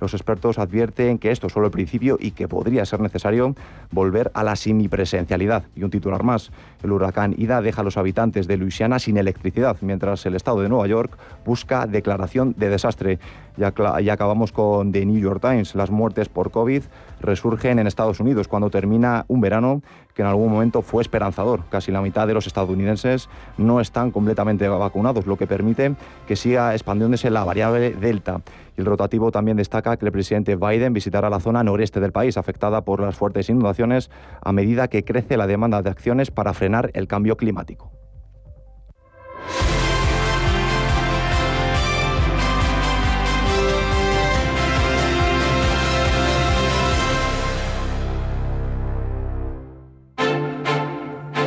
[0.00, 3.54] Los expertos advierten que esto es solo el principio y que podría ser necesario
[3.90, 5.64] volver a la semipresencialidad.
[5.74, 6.50] Y un titular más,
[6.82, 10.68] el huracán Ida deja a los habitantes de Luisiana sin electricidad, mientras el estado de
[10.68, 13.18] Nueva York busca declaración de desastre.
[13.56, 15.74] Y acabamos con The New York Times.
[15.74, 16.82] Las muertes por COVID
[17.20, 19.82] resurgen en Estados Unidos cuando termina un verano
[20.14, 21.62] que en algún momento fue esperanzador.
[21.68, 25.94] Casi la mitad de los estadounidenses no están completamente vacunados, lo que permite
[26.26, 28.40] que siga expandiéndose la variable Delta.
[28.76, 32.36] Y el rotativo también destaca que el presidente Biden visitará la zona noreste del país,
[32.36, 34.10] afectada por las fuertes inundaciones,
[34.42, 37.95] a medida que crece la demanda de acciones para frenar el cambio climático.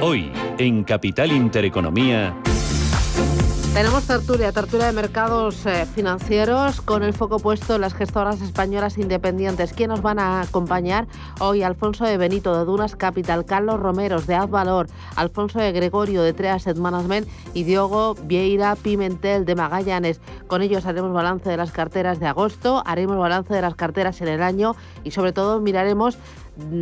[0.09, 2.35] Hoy, en Capital Intereconomía.
[3.75, 8.97] Tenemos tertulia, tertulia de mercados eh, financieros con el foco puesto en las gestoras españolas
[8.97, 9.71] independientes.
[9.73, 11.07] ¿Quién nos van a acompañar?
[11.39, 16.33] Hoy Alfonso de Benito de Dunas Capital, Carlos Romeros de Advalor, Alfonso de Gregorio de
[16.33, 20.21] Trea Asset Management y Diogo Vieira Pimentel de Magallanes.
[20.47, 24.29] Con ellos haremos balance de las carteras de agosto, haremos balance de las carteras en
[24.29, 26.17] el año y sobre todo miraremos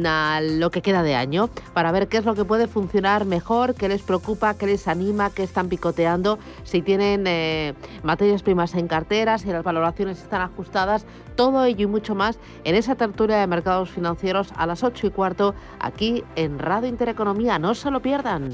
[0.05, 3.75] a lo que queda de año para ver qué es lo que puede funcionar mejor,
[3.75, 7.73] qué les preocupa, qué les anima, qué están picoteando, si tienen eh,
[8.03, 11.05] materias primas en cartera, si las valoraciones están ajustadas,
[11.35, 15.09] todo ello y mucho más en esa tertulia de mercados financieros a las 8 y
[15.11, 17.59] cuarto aquí en Radio Intereconomía.
[17.59, 18.51] No se lo pierdan.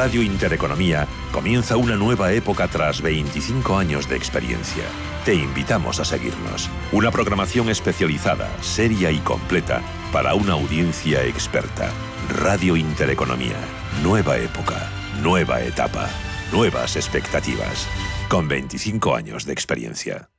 [0.00, 4.84] Radio Intereconomía comienza una nueva época tras 25 años de experiencia.
[5.26, 6.70] Te invitamos a seguirnos.
[6.90, 11.90] Una programación especializada, seria y completa para una audiencia experta.
[12.30, 13.58] Radio Intereconomía.
[14.02, 14.88] Nueva época,
[15.20, 16.08] nueva etapa,
[16.50, 17.86] nuevas expectativas.
[18.30, 20.30] Con 25 años de experiencia.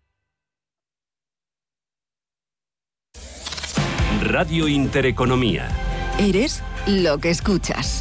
[4.23, 5.69] Radio Intereconomía.
[6.17, 8.00] Eres lo que escuchas.